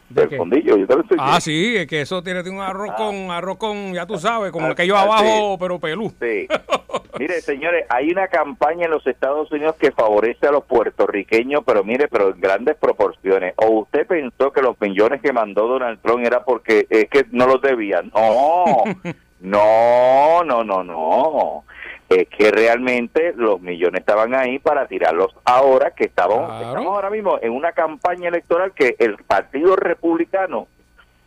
¿De 0.10 0.22
del 0.22 0.30
qué? 0.30 0.38
fondillo, 0.38 0.78
yo 0.78 0.86
te 0.88 0.96
lo 0.96 1.02
enseñé. 1.02 1.20
Ah, 1.24 1.42
sí, 1.42 1.76
es 1.78 1.88
que 1.88 2.02
eso 2.02 2.22
tiene 2.22 2.42
un 2.50 2.60
arroz 2.62 2.92
con, 2.96 3.32
arroz 3.32 3.58
con, 3.58 3.94
ya 3.94 4.06
tú 4.06 4.18
sabes, 4.20 4.52
como 4.52 4.68
Ah, 4.68 4.72
aquello 4.72 4.96
ah, 4.98 5.02
abajo, 5.02 5.58
pero 5.60 5.80
pelú. 5.80 6.14
Sí. 6.22 6.48
Mire, 7.22 7.40
señores, 7.42 7.86
hay 7.90 8.10
una 8.12 8.28
campaña 8.30 8.86
en 8.86 8.92
los 8.92 9.06
Estados 9.06 9.52
Unidos 9.52 9.76
que 9.80 9.92
favorece 9.92 10.48
a 10.48 10.52
los 10.52 10.64
puertorriqueños, 10.66 11.62
pero 11.64 11.84
mire, 11.84 12.08
pero 12.08 12.30
en 12.34 12.42
grandes 12.42 12.76
proporciones. 12.78 13.54
¿O 13.58 13.68
usted 13.82 14.08
pensó 14.08 14.52
que 14.52 14.62
los 14.64 14.80
millones 14.82 15.22
que 15.22 15.32
mandó 15.32 15.68
Donald 15.68 16.00
Trump 16.02 16.26
era 16.26 16.44
porque 16.44 16.88
es 16.90 17.08
que 17.10 17.26
no 17.32 17.46
los 17.46 17.62
debían? 17.62 18.12
No, 18.16 18.84
no, 19.40 20.44
no, 20.44 20.64
no, 20.64 20.84
no. 20.84 21.64
Es 22.10 22.28
que 22.28 22.50
realmente 22.52 23.34
los 23.36 23.62
millones 23.62 24.00
estaban 24.00 24.34
ahí 24.34 24.58
para 24.58 24.88
tirarlos 24.88 25.34
ahora 25.46 25.92
que 25.92 26.06
estamos, 26.06 26.38
Claro. 26.48 26.68
estamos 26.70 26.88
ahora 26.96 27.10
mismo 27.12 27.38
en 27.42 27.52
una 27.54 27.72
campaña 27.74 28.30
electoral 28.30 28.74
que 28.74 28.96
el 28.98 29.16
Partido 29.18 29.76
Republicano 29.76 30.68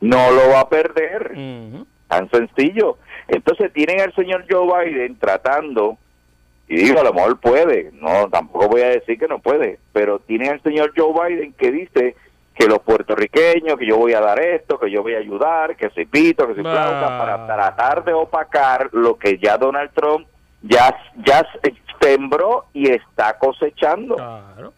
no 0.01 0.31
lo 0.33 0.51
va 0.51 0.61
a 0.61 0.69
perder. 0.69 1.35
Tan 2.09 2.29
sencillo. 2.31 2.99
Entonces 3.29 3.73
tienen 3.73 4.01
al 4.01 4.15
señor 4.15 4.45
Joe 4.49 4.87
Biden 4.87 5.19
tratando, 5.19 5.97
y 6.69 6.77
digo, 6.77 7.01
a 7.01 7.05
lo 7.05 7.13
mejor 7.13 7.39
puede, 7.41 7.91
no, 7.93 8.29
tampoco 8.29 8.69
voy 8.69 8.83
a 8.83 8.89
decir 8.89 9.19
que 9.19 9.29
no 9.29 9.39
puede, 9.39 9.79
pero 9.93 10.19
tienen 10.19 10.53
al 10.53 10.63
señor 10.63 10.93
Joe 10.97 11.13
Biden 11.13 11.53
que 11.53 11.71
dice 11.71 12.17
que 12.55 12.67
los 12.67 12.79
puertorriqueños, 12.81 13.79
que 13.79 13.87
yo 13.87 13.97
voy 13.97 14.13
a 14.13 14.21
dar 14.21 14.39
esto, 14.41 14.79
que 14.79 14.91
yo 14.91 15.03
voy 15.03 15.15
a 15.15 15.19
ayudar, 15.19 15.77
que 15.77 15.91
soy 15.91 16.07
pito, 16.07 16.47
que 16.47 16.55
soy 16.55 16.63
flauta, 16.63 17.19
para 17.19 17.47
tratar 17.47 18.05
de 18.05 18.13
opacar 18.13 18.89
lo 18.93 19.19
que 19.19 19.39
ya 19.39 19.59
Donald 19.59 19.91
Trump 19.93 20.27
ya, 20.63 20.97
ya 21.27 21.47
sembró 22.01 22.67
y 22.73 22.91
está 22.91 23.39
cosechando. 23.39 24.17
Claro. 24.17 24.73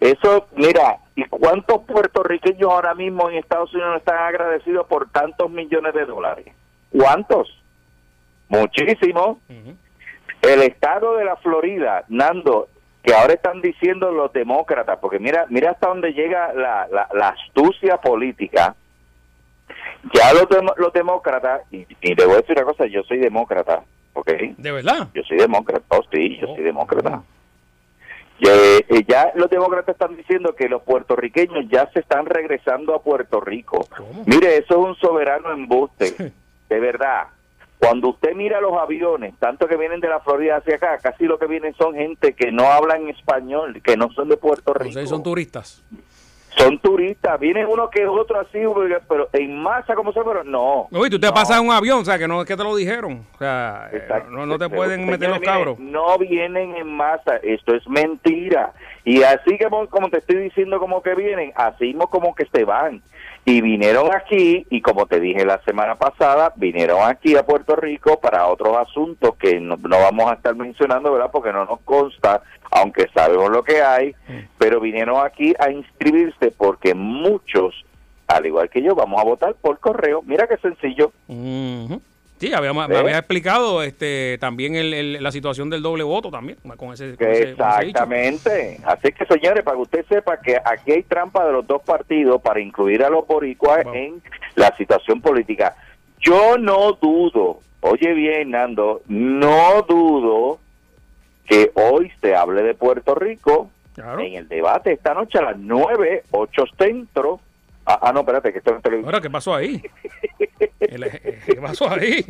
Eso, 0.00 0.46
mira, 0.54 0.98
¿y 1.16 1.24
cuántos 1.24 1.82
puertorriqueños 1.82 2.70
ahora 2.70 2.94
mismo 2.94 3.28
en 3.28 3.38
Estados 3.38 3.74
Unidos 3.74 3.96
están 3.96 4.18
agradecidos 4.18 4.86
por 4.86 5.10
tantos 5.10 5.50
millones 5.50 5.92
de 5.92 6.04
dólares? 6.04 6.46
¿Cuántos? 6.90 7.48
Muchísimos. 8.48 9.38
El 10.42 10.62
estado 10.62 11.16
de 11.16 11.24
la 11.24 11.36
Florida, 11.36 12.04
Nando, 12.08 12.68
que 13.02 13.14
ahora 13.14 13.34
están 13.34 13.60
diciendo 13.60 14.10
los 14.12 14.32
demócratas, 14.32 14.98
porque 15.00 15.18
mira, 15.18 15.46
mira 15.50 15.72
hasta 15.72 15.88
dónde 15.88 16.12
llega 16.12 16.52
la, 16.54 16.86
la, 16.90 17.08
la 17.12 17.28
astucia 17.30 17.96
política. 17.98 18.74
Ya 20.14 20.32
los, 20.32 20.48
demo- 20.48 20.74
los 20.76 20.92
demócratas, 20.92 21.62
y, 21.70 21.86
y 22.00 22.14
le 22.14 22.24
voy 22.24 22.34
a 22.34 22.38
decir 22.38 22.56
una 22.56 22.64
cosa, 22.64 22.86
yo 22.86 23.02
soy 23.02 23.18
demócrata, 23.18 23.82
¿ok? 24.14 24.30
¿De 24.56 24.72
verdad? 24.72 25.08
Yo 25.12 25.22
soy 25.24 25.38
demócrata, 25.38 25.84
oh, 25.88 26.02
sí, 26.10 26.38
yo 26.40 26.48
Oh. 26.50 26.54
soy 26.54 26.64
demócrata. 26.64 27.22
Ya, 28.40 28.52
eh, 28.54 29.04
ya 29.08 29.32
los 29.34 29.50
demócratas 29.50 29.94
están 29.96 30.16
diciendo 30.16 30.54
que 30.54 30.68
los 30.68 30.82
puertorriqueños 30.82 31.64
ya 31.68 31.90
se 31.92 31.98
están 31.98 32.24
regresando 32.26 32.94
a 32.94 33.02
Puerto 33.02 33.40
Rico. 33.40 33.86
¿Cómo? 33.96 34.22
Mire, 34.26 34.58
eso 34.58 34.74
es 34.74 34.76
un 34.76 34.94
soberano 34.96 35.50
embuste, 35.52 36.32
de 36.68 36.80
verdad. 36.80 37.28
Cuando 37.78 38.08
usted 38.08 38.34
mira 38.34 38.60
los 38.60 38.72
aviones, 38.72 39.34
tanto 39.38 39.68
que 39.68 39.76
vienen 39.76 40.00
de 40.00 40.08
la 40.08 40.18
Florida 40.20 40.56
hacia 40.56 40.76
acá, 40.76 40.98
casi 40.98 41.26
lo 41.26 41.38
que 41.38 41.46
vienen 41.46 41.74
son 41.74 41.94
gente 41.94 42.32
que 42.32 42.50
no 42.50 42.64
hablan 42.66 43.08
español, 43.08 43.80
que 43.82 43.96
no 43.96 44.10
son 44.12 44.28
de 44.28 44.36
Puerto 44.36 44.74
Rico. 44.74 44.88
Entonces 44.88 45.10
son 45.10 45.22
turistas. 45.22 45.84
Son 46.56 46.76
turistas, 46.80 47.38
viene 47.38 47.64
uno 47.64 47.88
que 47.88 48.02
es 48.02 48.08
otro 48.08 48.40
así, 48.40 48.58
pero 49.08 49.28
en 49.32 49.62
masa 49.62 49.94
como 49.94 50.12
se 50.12 50.20
pero 50.24 50.42
no. 50.42 50.88
Oye, 50.90 51.08
tú 51.08 51.20
te 51.20 51.28
no. 51.28 51.34
pasas 51.34 51.60
en 51.60 51.66
un 51.66 51.72
avión, 51.72 52.00
o 52.00 52.04
sea, 52.04 52.18
que 52.18 52.26
no 52.26 52.40
es 52.40 52.48
que 52.48 52.56
te 52.56 52.64
lo 52.64 52.74
dijeron. 52.74 53.24
O 53.34 53.38
sea, 53.38 53.88
eh, 53.92 53.98
Exacto. 53.98 54.30
no, 54.30 54.44
no 54.44 54.58
te 54.58 54.68
pueden 54.68 55.06
meter 55.06 55.28
los 55.28 55.38
miren, 55.38 55.54
cabros. 55.54 55.78
No 55.78 56.18
vienen 56.18 56.74
en 56.74 56.96
masa, 56.96 57.36
esto 57.44 57.76
es 57.76 57.86
mentira. 57.86 58.72
Y 59.04 59.22
así 59.22 59.56
que 59.56 59.68
como, 59.68 60.10
te 60.10 60.18
estoy 60.18 60.36
diciendo 60.36 60.80
como 60.80 61.00
que 61.00 61.14
vienen, 61.14 61.52
así 61.54 61.94
como 62.10 62.34
que 62.34 62.46
se 62.46 62.64
van. 62.64 63.02
Y 63.48 63.62
vinieron 63.62 64.14
aquí, 64.14 64.66
y 64.68 64.82
como 64.82 65.06
te 65.06 65.20
dije 65.20 65.46
la 65.46 65.58
semana 65.64 65.94
pasada, 65.94 66.52
vinieron 66.56 66.98
aquí 67.02 67.34
a 67.34 67.46
Puerto 67.46 67.76
Rico 67.76 68.20
para 68.20 68.46
otros 68.46 68.76
asuntos 68.76 69.36
que 69.36 69.58
no, 69.58 69.78
no 69.78 69.98
vamos 70.00 70.30
a 70.30 70.34
estar 70.34 70.54
mencionando, 70.54 71.10
¿verdad? 71.10 71.30
Porque 71.32 71.50
no 71.50 71.64
nos 71.64 71.80
consta, 71.80 72.42
aunque 72.70 73.08
sabemos 73.14 73.48
lo 73.50 73.64
que 73.64 73.80
hay, 73.80 74.14
pero 74.58 74.80
vinieron 74.80 75.24
aquí 75.24 75.54
a 75.58 75.70
inscribirse 75.70 76.50
porque 76.50 76.94
muchos, 76.94 77.86
al 78.26 78.44
igual 78.44 78.68
que 78.68 78.82
yo, 78.82 78.94
vamos 78.94 79.18
a 79.18 79.24
votar 79.24 79.54
por 79.54 79.78
correo. 79.78 80.20
Mira 80.26 80.46
qué 80.46 80.58
sencillo. 80.58 81.10
Sí, 82.38 82.52
había, 82.52 82.72
me 82.72 82.96
había 82.96 83.18
explicado 83.18 83.82
este 83.82 84.38
también 84.38 84.76
el- 84.76 84.94
el- 84.94 85.22
la 85.22 85.32
situación 85.32 85.70
del 85.70 85.82
doble 85.82 86.04
voto 86.04 86.30
también, 86.30 86.58
con 86.76 86.92
ese, 86.92 87.16
con 87.16 87.26
ese- 87.28 87.42
ese. 87.42 87.50
Exactamente. 87.50 88.80
Así 88.84 89.12
que, 89.12 89.26
señores, 89.26 89.62
para 89.64 89.76
que 89.76 89.82
usted 89.82 90.04
sepa 90.08 90.40
que 90.40 90.56
aquí 90.64 90.92
hay 90.92 91.02
trampa 91.02 91.44
de 91.46 91.52
los 91.52 91.66
dos 91.66 91.82
partidos 91.82 92.40
para 92.40 92.60
incluir 92.60 93.02
a 93.04 93.10
los 93.10 93.26
boricuas 93.26 93.84
en 93.92 94.22
la 94.54 94.74
situación 94.76 95.20
política. 95.20 95.74
Yo 96.20 96.58
no 96.58 96.92
dudo, 96.92 97.60
oye 97.80 98.12
bien, 98.14 98.50
Nando, 98.50 99.02
no 99.08 99.82
dudo 99.88 100.58
que 101.46 101.70
hoy 101.74 102.10
se 102.20 102.34
hable 102.36 102.62
de 102.62 102.74
Puerto 102.74 103.14
Rico 103.14 103.70
Claro. 103.94 104.20
en 104.20 104.34
el 104.34 104.48
debate 104.48 104.92
esta 104.92 105.14
noche 105.14 105.38
a 105.38 105.42
las 105.42 105.58
9, 105.58 106.22
8 106.30 106.64
centro. 106.78 107.40
Ah, 107.90 107.98
ah, 108.02 108.12
no, 108.12 108.20
espérate, 108.20 108.52
que 108.52 108.58
esto 108.58 108.78
televisión. 108.82 109.06
Ahora, 109.06 109.22
¿qué 109.22 109.30
pasó 109.30 109.54
ahí? 109.54 109.80
Eh, 110.80 111.40
¿Qué 111.46 111.54
pasó 111.56 111.90
ahí? 111.90 112.22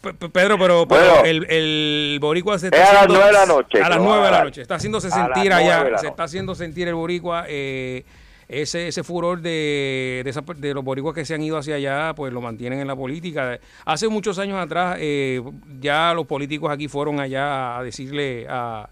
Pe- 0.00 0.14
pe- 0.14 0.28
Pedro, 0.28 0.58
pero, 0.58 0.86
pero 0.88 1.00
Bueno. 1.22 1.24
el, 1.24 1.46
el 1.50 2.18
boricua 2.20 2.58
se 2.58 2.68
Es 2.68 2.74
a 2.74 2.92
las 2.92 3.08
nueve 3.08 3.26
de 3.26 3.32
la 3.32 3.46
noche 3.46 3.78
A 3.78 3.88
las 3.88 3.90
que 3.90 3.96
lo 3.96 4.02
nueve 4.04 4.18
van 4.20 4.26
a 4.26 4.30
de 4.32 4.38
la 4.38 4.44
noche. 4.44 4.62
Está 4.62 4.74
haciéndose 4.74 5.10
sentir 5.10 5.52
allá, 5.52 5.96
se 5.98 6.08
está 6.08 6.24
haciendo 6.24 6.54
sentir 6.54 6.88
el 6.88 6.94
boricua. 6.94 7.44
eh, 7.48 8.04
ese, 8.46 8.88
ese 8.88 9.02
furor 9.02 9.40
de, 9.40 10.20
de, 10.22 10.28
esa- 10.30 10.42
de 10.56 10.74
los 10.74 10.84
boricuas 10.84 11.14
que 11.14 11.24
se 11.24 11.34
han 11.34 11.42
ido 11.42 11.56
hacia 11.56 11.76
allá, 11.76 12.12
pues 12.14 12.30
lo 12.32 12.42
mantienen 12.42 12.78
en 12.80 12.86
la 12.86 12.94
política. 12.94 13.58
Hace 13.86 14.08
muchos 14.08 14.38
años 14.38 14.58
atrás, 14.58 14.96
eh, 15.00 15.40
ya 15.80 16.12
los 16.12 16.26
políticos 16.26 16.70
aquí 16.70 16.86
fueron 16.88 17.20
allá 17.20 17.78
a 17.78 17.82
decirle 17.82 18.46
a, 18.48 18.86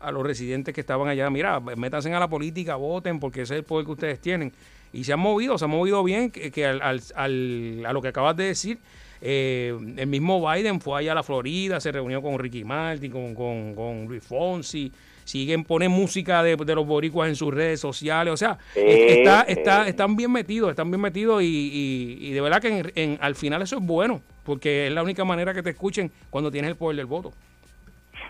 a 0.00 0.10
los 0.12 0.22
residentes 0.24 0.74
que 0.74 0.80
estaban 0.80 1.08
allá, 1.08 1.28
mira, 1.30 1.60
métanse 1.60 2.12
a 2.12 2.20
la 2.20 2.28
política, 2.28 2.76
voten, 2.76 3.18
porque 3.20 3.42
ese 3.42 3.54
es 3.54 3.58
el 3.58 3.64
poder 3.64 3.84
que 3.86 3.92
ustedes 3.92 4.20
tienen. 4.20 4.52
Y 4.92 5.04
se 5.04 5.12
han 5.12 5.20
movido, 5.20 5.58
se 5.58 5.64
han 5.64 5.70
movido 5.70 6.02
bien, 6.04 6.30
que, 6.30 6.50
que 6.50 6.64
al, 6.66 6.80
al- 6.80 7.02
al- 7.14 7.84
a 7.86 7.92
lo 7.92 8.00
que 8.00 8.08
acabas 8.08 8.36
de 8.36 8.44
decir, 8.44 8.78
eh, 9.20 9.76
el 9.96 10.06
mismo 10.06 10.40
Biden 10.48 10.80
fue 10.80 11.00
allá 11.00 11.12
a 11.12 11.14
la 11.16 11.22
Florida, 11.22 11.80
se 11.80 11.90
reunió 11.92 12.22
con 12.22 12.38
Ricky 12.38 12.64
Martin, 12.64 13.10
con, 13.10 13.34
con, 13.34 13.74
con 13.74 14.06
Luis 14.06 14.22
Fonsi, 14.22 14.92
siguen 15.24 15.64
ponen 15.64 15.90
música 15.90 16.42
de, 16.42 16.56
de 16.56 16.74
los 16.74 16.86
boricuas 16.86 17.28
en 17.28 17.36
sus 17.36 17.52
redes 17.52 17.80
sociales, 17.80 18.32
o 18.32 18.36
sea, 18.36 18.56
está, 18.74 19.42
está, 19.42 19.88
están 19.88 20.16
bien 20.16 20.30
metidos, 20.32 20.70
están 20.70 20.90
bien 20.90 21.00
metidos 21.02 21.42
y, 21.42 21.46
y- 21.46 22.28
y 22.28 22.32
de 22.32 22.40
verdad 22.40 22.62
que 22.62 22.78
en- 22.78 22.92
en- 22.94 23.18
al 23.20 23.34
final 23.34 23.60
eso 23.60 23.76
es 23.78 23.82
bueno, 23.84 24.22
porque 24.44 24.86
es 24.86 24.92
la 24.92 25.02
única 25.02 25.24
manera 25.24 25.52
que 25.52 25.62
te 25.62 25.70
escuchen 25.70 26.10
cuando 26.30 26.50
tienes 26.50 26.70
el 26.70 26.76
poder 26.76 26.96
del 26.96 27.06
voto. 27.06 27.32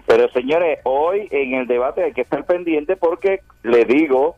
Pero 0.08 0.28
señores, 0.30 0.80
hoy 0.84 1.28
en 1.30 1.52
el 1.54 1.66
debate 1.68 2.02
hay 2.02 2.12
que 2.14 2.22
estar 2.22 2.44
pendiente 2.44 2.96
porque 2.96 3.42
le 3.62 3.84
digo, 3.84 4.36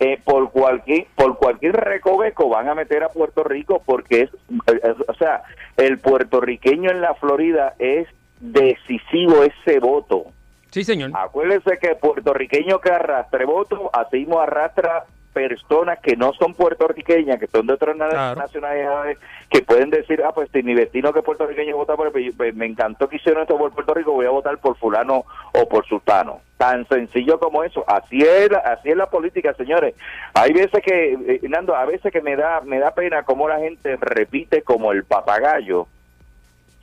eh, 0.00 0.18
por 0.24 0.50
cualquier 0.52 1.08
por 1.16 1.36
cualquier 1.36 1.74
recoveco 1.76 2.48
van 2.48 2.68
a 2.68 2.74
meter 2.76 3.02
a 3.02 3.08
Puerto 3.08 3.42
Rico 3.42 3.82
porque 3.84 4.22
es, 4.22 4.30
es- 4.68 5.08
o 5.08 5.14
sea 5.14 5.42
el 5.76 5.98
puertorriqueño 5.98 6.90
en 6.92 7.00
la 7.00 7.14
Florida 7.14 7.74
es 7.80 8.06
decisivo 8.40 9.42
ese 9.42 9.80
voto 9.80 10.26
Sí, 10.70 10.84
señor. 10.84 11.10
acuérdense 11.14 11.78
que 11.80 11.88
el 11.88 11.96
puertorriqueño 11.96 12.78
que 12.80 12.90
arrastre 12.92 13.44
voto 13.44 13.90
así 13.92 14.18
mismo 14.18 14.38
arrastra 14.38 15.04
personas 15.38 15.98
que 16.00 16.16
no 16.16 16.32
son 16.34 16.54
puertorriqueñas 16.54 17.38
que 17.38 17.46
son 17.46 17.66
de 17.66 17.74
otras 17.74 17.96
Claro. 17.96 18.40
nacionalidades 18.40 19.18
que 19.50 19.62
pueden 19.62 19.90
decir 19.90 20.22
ah 20.24 20.32
pues 20.34 20.48
si 20.52 20.62
mi 20.62 20.74
vecino 20.74 21.12
que 21.12 21.20
es 21.20 21.24
puertorriqueño 21.24 21.76
vota 21.76 21.96
por 21.96 22.08
él, 22.16 22.34
pues, 22.36 22.54
me 22.54 22.66
encantó 22.66 23.08
que 23.08 23.16
hicieron 23.16 23.42
esto 23.42 23.56
por 23.56 23.72
Puerto 23.72 23.94
Rico 23.94 24.12
voy 24.12 24.26
a 24.26 24.30
votar 24.30 24.58
por 24.58 24.76
fulano 24.76 25.24
o 25.52 25.68
por 25.68 25.86
sultano 25.86 26.40
tan 26.58 26.84
sencillo 26.88 27.38
como 27.38 27.62
eso. 27.62 27.84
Así 27.86 28.18
es 28.20 28.50
la- 28.50 28.58
así 28.58 28.90
es 28.90 28.96
la 28.96 29.06
política 29.08 29.54
señores. 29.54 29.94
Hay 30.34 30.52
veces 30.52 30.82
que 30.82 31.12
eh, 31.14 31.40
Nando 31.48 31.74
a 31.76 31.84
veces 31.84 32.12
que 32.12 32.20
me 32.20 32.34
da 32.34 32.60
me 32.62 32.80
da 32.80 32.90
pena 32.92 33.22
cómo 33.22 33.48
la 33.48 33.58
gente 33.60 33.96
repite 34.00 34.62
como 34.62 34.90
el 34.92 35.04
papagayo 35.04 35.86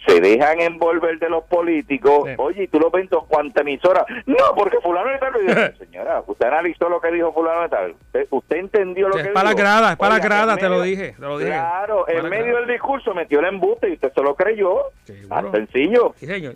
se 0.05 0.19
dejan 0.21 0.59
envolver 0.61 1.17
de 1.19 1.29
los 1.29 1.43
políticos. 1.45 2.23
Sí. 2.29 2.35
Oye, 2.37 2.63
y 2.63 2.67
tú 2.67 2.79
lo 2.79 2.89
ves 2.91 3.07
en 3.11 3.19
cuánta 3.27 3.61
emisora. 3.61 4.05
No, 4.25 4.35
porque 4.55 4.77
fulano 4.81 5.09
de 5.11 5.17
tal. 5.17 5.33
Y 5.75 5.77
Señora, 5.85 6.23
usted 6.25 6.45
analizó 6.47 6.89
lo 6.89 6.99
que 7.01 7.11
dijo 7.11 7.31
fulano 7.33 7.61
de 7.63 7.69
tal. 7.69 7.91
Usted, 7.91 8.27
usted 8.29 8.57
entendió 8.57 9.07
lo 9.07 9.13
Sí, 9.15 9.21
que 9.23 9.27
es 9.29 9.33
para 9.33 9.49
la 9.49 9.55
grada, 9.55 9.91
es 9.93 9.97
para 9.97 10.17
la 10.17 10.23
grada, 10.23 10.57
te 10.57 10.69
lo 10.69 10.81
dije, 10.81 11.13
te 11.17 11.21
lo 11.21 11.37
dije. 11.37 11.51
Claro, 11.51 12.07
en 12.07 12.29
medio 12.29 12.45
grada. 12.45 12.59
del 12.61 12.69
discurso 12.69 13.13
metió 13.13 13.39
el 13.39 13.45
embuste 13.45 13.89
y 13.89 13.93
usted 13.93 14.11
se 14.13 14.21
lo 14.21 14.35
creyó. 14.35 14.79
Seguro. 15.05 15.29
Tan 15.29 15.51
sencillo. 15.51 16.13
Sí, 16.17 16.25
señor. 16.25 16.55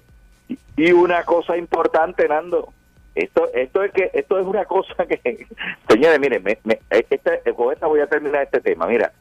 Y 0.78 0.92
una 0.92 1.24
cosa 1.26 1.58
importante, 1.58 2.28
Nando. 2.28 2.74
Esto, 3.16 3.50
esto 3.54 3.84
es 3.84 3.92
que 3.92 4.12
esto 4.14 4.40
es 4.40 4.46
una 4.46 4.64
cosa 4.66 5.06
que, 5.06 5.20
señores, 5.90 6.20
miren, 6.20 6.42
me, 6.44 6.58
me- 6.64 6.80
este- 6.90 7.54
con 7.54 7.74
esta 7.74 7.88
voy 7.88 8.00
a 8.00 8.08
terminar 8.08 8.44
este 8.44 8.62
tema. 8.62 8.86
Mira, 8.88 9.12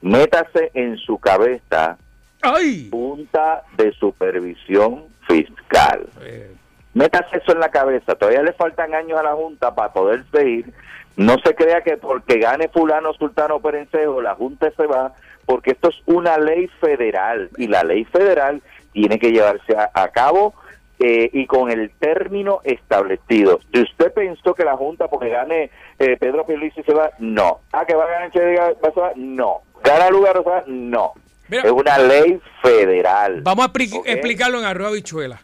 métase 0.00 0.70
en 0.74 0.96
su 0.96 1.18
cabeza 1.18 1.98
¡Ay! 2.42 2.88
Junta 2.90 3.64
de 3.76 3.92
Supervisión 3.92 5.04
Fiscal. 5.26 6.06
Eh, 6.22 6.54
Métase 6.94 7.38
eso 7.38 7.52
en 7.52 7.60
la 7.60 7.70
cabeza. 7.70 8.14
Todavía 8.14 8.42
le 8.42 8.52
faltan 8.52 8.94
años 8.94 9.18
a 9.18 9.22
la 9.22 9.34
Junta 9.34 9.74
para 9.74 9.92
poder 9.92 10.24
seguir. 10.32 10.72
No 11.16 11.36
se 11.44 11.54
crea 11.54 11.82
que 11.82 11.96
porque 11.96 12.38
gane 12.38 12.68
fulano, 12.68 13.12
sultano, 13.12 13.60
perencejo, 13.60 14.22
la 14.22 14.34
Junta 14.34 14.70
se 14.76 14.86
va, 14.86 15.14
porque 15.46 15.72
esto 15.72 15.88
es 15.88 15.96
una 16.06 16.38
ley 16.38 16.68
federal 16.80 17.50
y 17.56 17.66
la 17.66 17.82
ley 17.82 18.04
federal 18.04 18.62
tiene 18.92 19.18
que 19.18 19.32
llevarse 19.32 19.76
a, 19.76 19.90
a 19.94 20.08
cabo 20.08 20.54
eh, 21.00 21.30
y 21.32 21.46
con 21.46 21.70
el 21.70 21.90
término 21.98 22.60
establecido. 22.64 23.60
Si 23.72 23.82
usted 23.82 24.12
pensó 24.12 24.54
que 24.54 24.64
la 24.64 24.76
Junta, 24.76 25.08
porque 25.08 25.28
gane 25.28 25.70
eh, 25.98 26.16
Pedro 26.18 26.44
Pierluisi 26.46 26.82
se 26.82 26.94
va, 26.94 27.10
no. 27.18 27.60
Ah, 27.72 27.84
que 27.84 27.94
va 27.94 28.04
a 28.04 28.08
ganar 28.08 28.30
Che 28.30 28.40
Guevara, 28.40 29.12
no. 29.16 29.62
Gana 29.84 30.10
Lugar 30.10 30.34
Rosada, 30.36 30.64
no. 30.66 31.14
Mira. 31.48 31.62
es 31.64 31.70
una 31.72 31.98
ley 31.98 32.40
federal. 32.62 33.40
Vamos 33.42 33.66
a 33.66 33.72
explicarlo 34.04 34.58
en 34.58 34.64
Arroyo 34.64 34.92
Bichuela. 34.92 35.40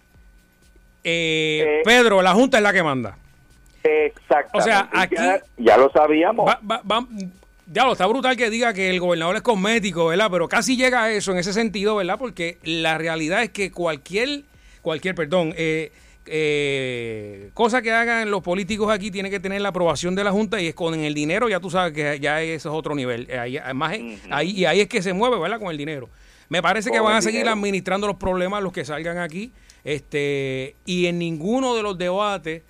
Eh, 1.02 1.80
Eh, 1.80 1.82
Pedro, 1.84 2.22
la 2.22 2.32
Junta 2.32 2.58
es 2.58 2.62
la 2.62 2.72
que 2.72 2.82
manda. 2.82 3.16
Exactamente. 3.82 4.58
O 4.58 4.60
sea, 4.62 4.88
Ya- 4.92 5.00
aquí- 5.02 5.14
ya, 5.58 5.76
lo 5.76 5.90
sabíamos. 5.90 6.46
Va- 6.48 6.60
va- 6.68 6.82
va- 6.90 7.06
ya 7.66 7.84
lo 7.84 7.92
está 7.92 8.06
brutal 8.06 8.36
que 8.36 8.48
diga 8.50 8.72
que 8.72 8.90
el 8.90 9.00
gobernador 9.00 9.36
es 9.36 9.42
cosmético, 9.42 10.06
¿verdad? 10.06 10.28
Pero 10.30 10.48
casi 10.48 10.76
llega 10.76 11.04
a 11.04 11.10
eso 11.12 11.32
en 11.32 11.38
ese 11.38 11.52
sentido, 11.52 11.96
¿verdad? 11.96 12.18
Porque 12.18 12.58
la 12.62 12.96
realidad 12.98 13.42
es 13.42 13.50
que 13.50 13.70
cualquier, 13.70 14.42
cualquier, 14.82 15.14
perdón, 15.14 15.54
eh, 15.56 15.92
eh, 16.26 17.43
cosa 17.54 17.80
que 17.80 17.92
hagan 17.92 18.30
los 18.30 18.42
políticos 18.42 18.92
aquí 18.92 19.10
tiene 19.10 19.30
que 19.30 19.40
tener 19.40 19.60
la 19.62 19.70
aprobación 19.70 20.14
de 20.14 20.24
la 20.24 20.32
Junta 20.32 20.60
y 20.60 20.66
es 20.66 20.74
con 20.74 20.94
el 20.94 21.14
dinero, 21.14 21.48
ya 21.48 21.60
tú 21.60 21.70
sabes 21.70 21.92
que 21.92 22.20
ya 22.20 22.42
eso 22.42 22.68
es 22.68 22.74
otro 22.74 22.94
nivel. 22.94 23.26
Eh, 23.30 23.38
Ahí, 23.38 23.56
además, 23.56 23.96
ahí, 24.30 24.50
y 24.50 24.64
ahí 24.64 24.80
es 24.80 24.88
que 24.88 25.00
se 25.00 25.12
mueve, 25.12 25.38
¿verdad? 25.38 25.58
Con 25.58 25.70
el 25.70 25.78
dinero. 25.78 26.08
Me 26.48 26.60
parece 26.60 26.90
que 26.90 27.00
van 27.00 27.16
a 27.16 27.22
seguir 27.22 27.48
administrando 27.48 28.06
los 28.06 28.16
problemas 28.16 28.62
los 28.62 28.72
que 28.72 28.84
salgan 28.84 29.18
aquí. 29.18 29.52
Este, 29.82 30.76
y 30.84 31.06
en 31.06 31.18
ninguno 31.18 31.74
de 31.74 31.82
los 31.82 31.96
debates 31.96 32.62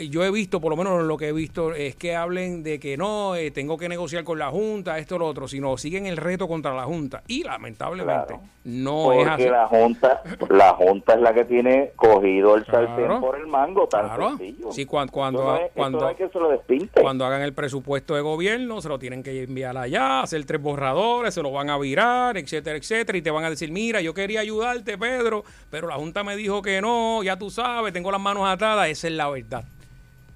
yo 0.00 0.24
he 0.24 0.30
visto, 0.30 0.60
por 0.60 0.70
lo 0.70 0.76
menos 0.76 1.02
lo 1.04 1.16
que 1.16 1.28
he 1.28 1.32
visto, 1.32 1.72
es 1.72 1.94
que 1.94 2.16
hablen 2.16 2.62
de 2.64 2.80
que 2.80 2.96
no, 2.96 3.36
eh, 3.36 3.50
tengo 3.52 3.78
que 3.78 3.88
negociar 3.88 4.24
con 4.24 4.38
la 4.40 4.50
Junta, 4.50 4.98
esto, 4.98 5.18
lo 5.18 5.26
otro, 5.26 5.46
sino 5.46 5.76
siguen 5.76 6.06
el 6.06 6.16
reto 6.16 6.48
contra 6.48 6.74
la 6.74 6.82
Junta. 6.84 7.22
Y 7.28 7.44
lamentablemente 7.44 8.26
Claro. 8.34 8.40
no 8.64 9.12
es 9.12 9.26
así. 9.28 9.44
La 9.48 9.68
Junta, 9.68 10.22
la 10.50 10.70
Junta 10.74 11.14
es 11.14 11.20
la 11.20 11.32
que 11.32 11.44
tiene 11.44 11.92
cogido 11.94 12.56
el 12.56 12.66
sartén 12.66 13.06
Claro. 13.06 13.20
por 13.20 13.38
el 13.38 13.46
mango, 13.46 13.86
tan 13.86 14.06
Claro. 14.06 14.28
sencillo. 14.30 14.72
Sí, 14.72 14.84
cuan- 14.84 15.08
cuando, 15.08 15.44
no 15.44 15.56
es- 15.56 15.70
cuando, 15.74 16.00
no 16.00 16.08
hay 16.08 16.16
que 16.16 16.28
se 16.28 16.38
lo 16.40 16.48
despinte. 16.50 17.00
cuando 17.00 17.24
hagan 17.24 17.42
el 17.42 17.52
presupuesto 17.54 18.16
de 18.16 18.20
gobierno, 18.20 18.80
se 18.82 18.88
lo 18.88 18.98
tienen 18.98 19.22
que 19.22 19.44
enviar 19.44 19.76
allá, 19.76 20.22
hacer 20.22 20.44
tres 20.44 20.60
borradores, 20.60 21.34
se 21.34 21.42
lo 21.42 21.52
van 21.52 21.70
a 21.70 21.78
virar, 21.78 22.36
etcétera, 22.36 22.76
etcétera, 22.76 23.16
y 23.18 23.22
te 23.22 23.30
van 23.30 23.44
a 23.44 23.50
decir, 23.50 23.70
mira, 23.70 24.00
yo 24.00 24.12
quería 24.12 24.40
ayudarte, 24.40 24.98
Pedro, 24.98 25.44
pero 25.70 25.86
la 25.86 25.94
Junta 25.94 26.24
me 26.24 26.34
dijo 26.34 26.62
que 26.62 26.80
no, 26.80 27.22
ya 27.22 27.38
tú 27.38 27.48
sabes, 27.50 27.92
tengo 27.92 28.10
las 28.10 28.20
manos 28.20 28.44
atadas, 28.48 28.88
esa 28.88 29.06
es 29.06 29.12
la 29.12 29.30
verdad. 29.30 29.64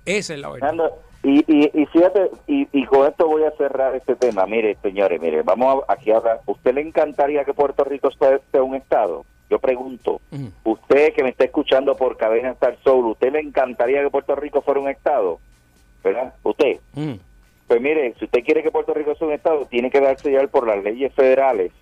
Esa 0.09 0.35
es 0.35 0.41
la 0.41 0.51
verdad. 0.51 0.93
Y, 1.23 1.45
y, 1.53 1.71
y 1.75 1.87
fíjate, 1.87 2.31
y, 2.47 2.69
y 2.73 2.87
con 2.87 3.07
esto 3.07 3.27
voy 3.27 3.43
a 3.45 3.51
cerrar 3.53 3.95
este 3.95 4.15
tema. 4.15 4.47
Mire, 4.47 4.77
señores, 4.83 5.21
mire, 5.21 5.43
vamos 5.43 5.85
a, 5.87 5.93
aquí 5.93 6.13
a 6.13 6.17
hablar. 6.19 6.41
¿Usted 6.47 6.75
le 6.75 6.81
encantaría 6.81 7.45
que 7.45 7.53
Puerto 7.53 7.85
Rico 7.85 8.11
sea, 8.13 8.63
un 8.63 8.77
Estado? 8.77 9.25
Yo 9.51 9.59
pregunto, 9.59 10.21
usted 10.65 11.15
que 11.15 11.23
me 11.23 11.31
está 11.31 11.45
escuchando 11.45 11.97
por 11.97 12.17
Cadena 12.17 12.51
Star 12.51 12.77
Soul, 12.85 13.07
¿usted 13.07 13.33
le 13.33 13.41
encantaría 13.41 14.03
que 14.03 14.11
Puerto 14.11 14.35
Rico 14.37 14.61
fuera 14.61 14.81
un 14.81 14.89
Estado? 14.89 15.39
¿Verdad? 16.05 16.35
¿Usted? 16.43 16.79
Pues 17.67 17.81
mire, 17.81 18.15
si 18.19 18.27
usted 18.27 18.45
quiere 18.45 18.63
que 18.63 18.71
Puerto 18.71 18.95
Rico 18.95 19.15
sea 19.15 19.27
un 19.27 19.33
Estado, 19.33 19.67
tiene 19.67 19.91
que 19.91 20.01
darse 20.01 20.31
ya 20.31 20.47
por 20.47 20.67
las 20.67 20.83
leyes 20.85 21.13
federales, 21.15 21.73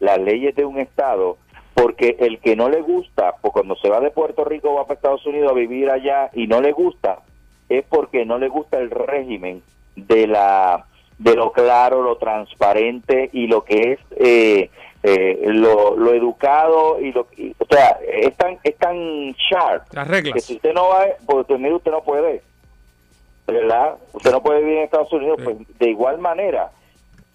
las 0.00 0.18
leyes 0.18 0.54
de 0.54 0.64
un 0.64 0.78
Estado, 0.78 1.38
porque 1.74 2.16
el 2.20 2.38
que 2.40 2.56
no 2.56 2.68
le 2.68 2.82
gusta, 2.82 3.34
pues 3.40 3.52
cuando 3.52 3.74
se 3.76 3.88
va 3.88 4.00
de 4.00 4.10
Puerto 4.10 4.44
Rico 4.44 4.74
va 4.74 4.84
para 4.84 4.96
Estados 4.96 5.26
Unidos 5.26 5.50
a 5.50 5.54
vivir 5.54 5.90
allá 5.90 6.30
y 6.34 6.46
no 6.46 6.60
le 6.60 6.72
gusta, 6.72 7.20
es 7.68 7.84
porque 7.88 8.24
no 8.24 8.38
le 8.38 8.48
gusta 8.48 8.78
el 8.78 8.90
régimen 8.90 9.62
de 9.96 10.26
la 10.26 10.84
de 11.18 11.34
lo 11.34 11.50
claro, 11.52 12.02
lo 12.02 12.16
transparente 12.16 13.28
y 13.32 13.48
lo 13.48 13.64
que 13.64 13.92
es 13.92 13.98
eh, 14.16 14.70
eh, 15.02 15.40
lo, 15.46 15.96
lo 15.96 16.12
educado 16.14 17.00
y 17.00 17.10
lo 17.12 17.26
y- 17.36 17.52
o 17.58 17.64
sea, 17.68 17.98
es 18.06 18.36
tan, 18.36 18.56
es 18.62 18.76
tan 18.76 18.96
sharp 19.32 19.82
Las 19.92 20.06
que 20.06 20.12
reglas. 20.12 20.44
si 20.44 20.54
usted 20.54 20.72
no 20.72 20.88
va, 20.88 21.06
pues 21.26 21.38
usted, 21.48 21.90
no 21.90 22.02
puede, 22.02 22.42
¿verdad? 23.46 23.96
Usted 24.12 24.30
no 24.30 24.42
puede 24.42 24.60
vivir 24.60 24.78
en 24.78 24.84
Estados 24.84 25.12
Unidos, 25.12 25.36
Sí. 25.38 25.44
pues 25.44 25.78
de 25.78 25.90
igual 25.90 26.18
manera 26.18 26.70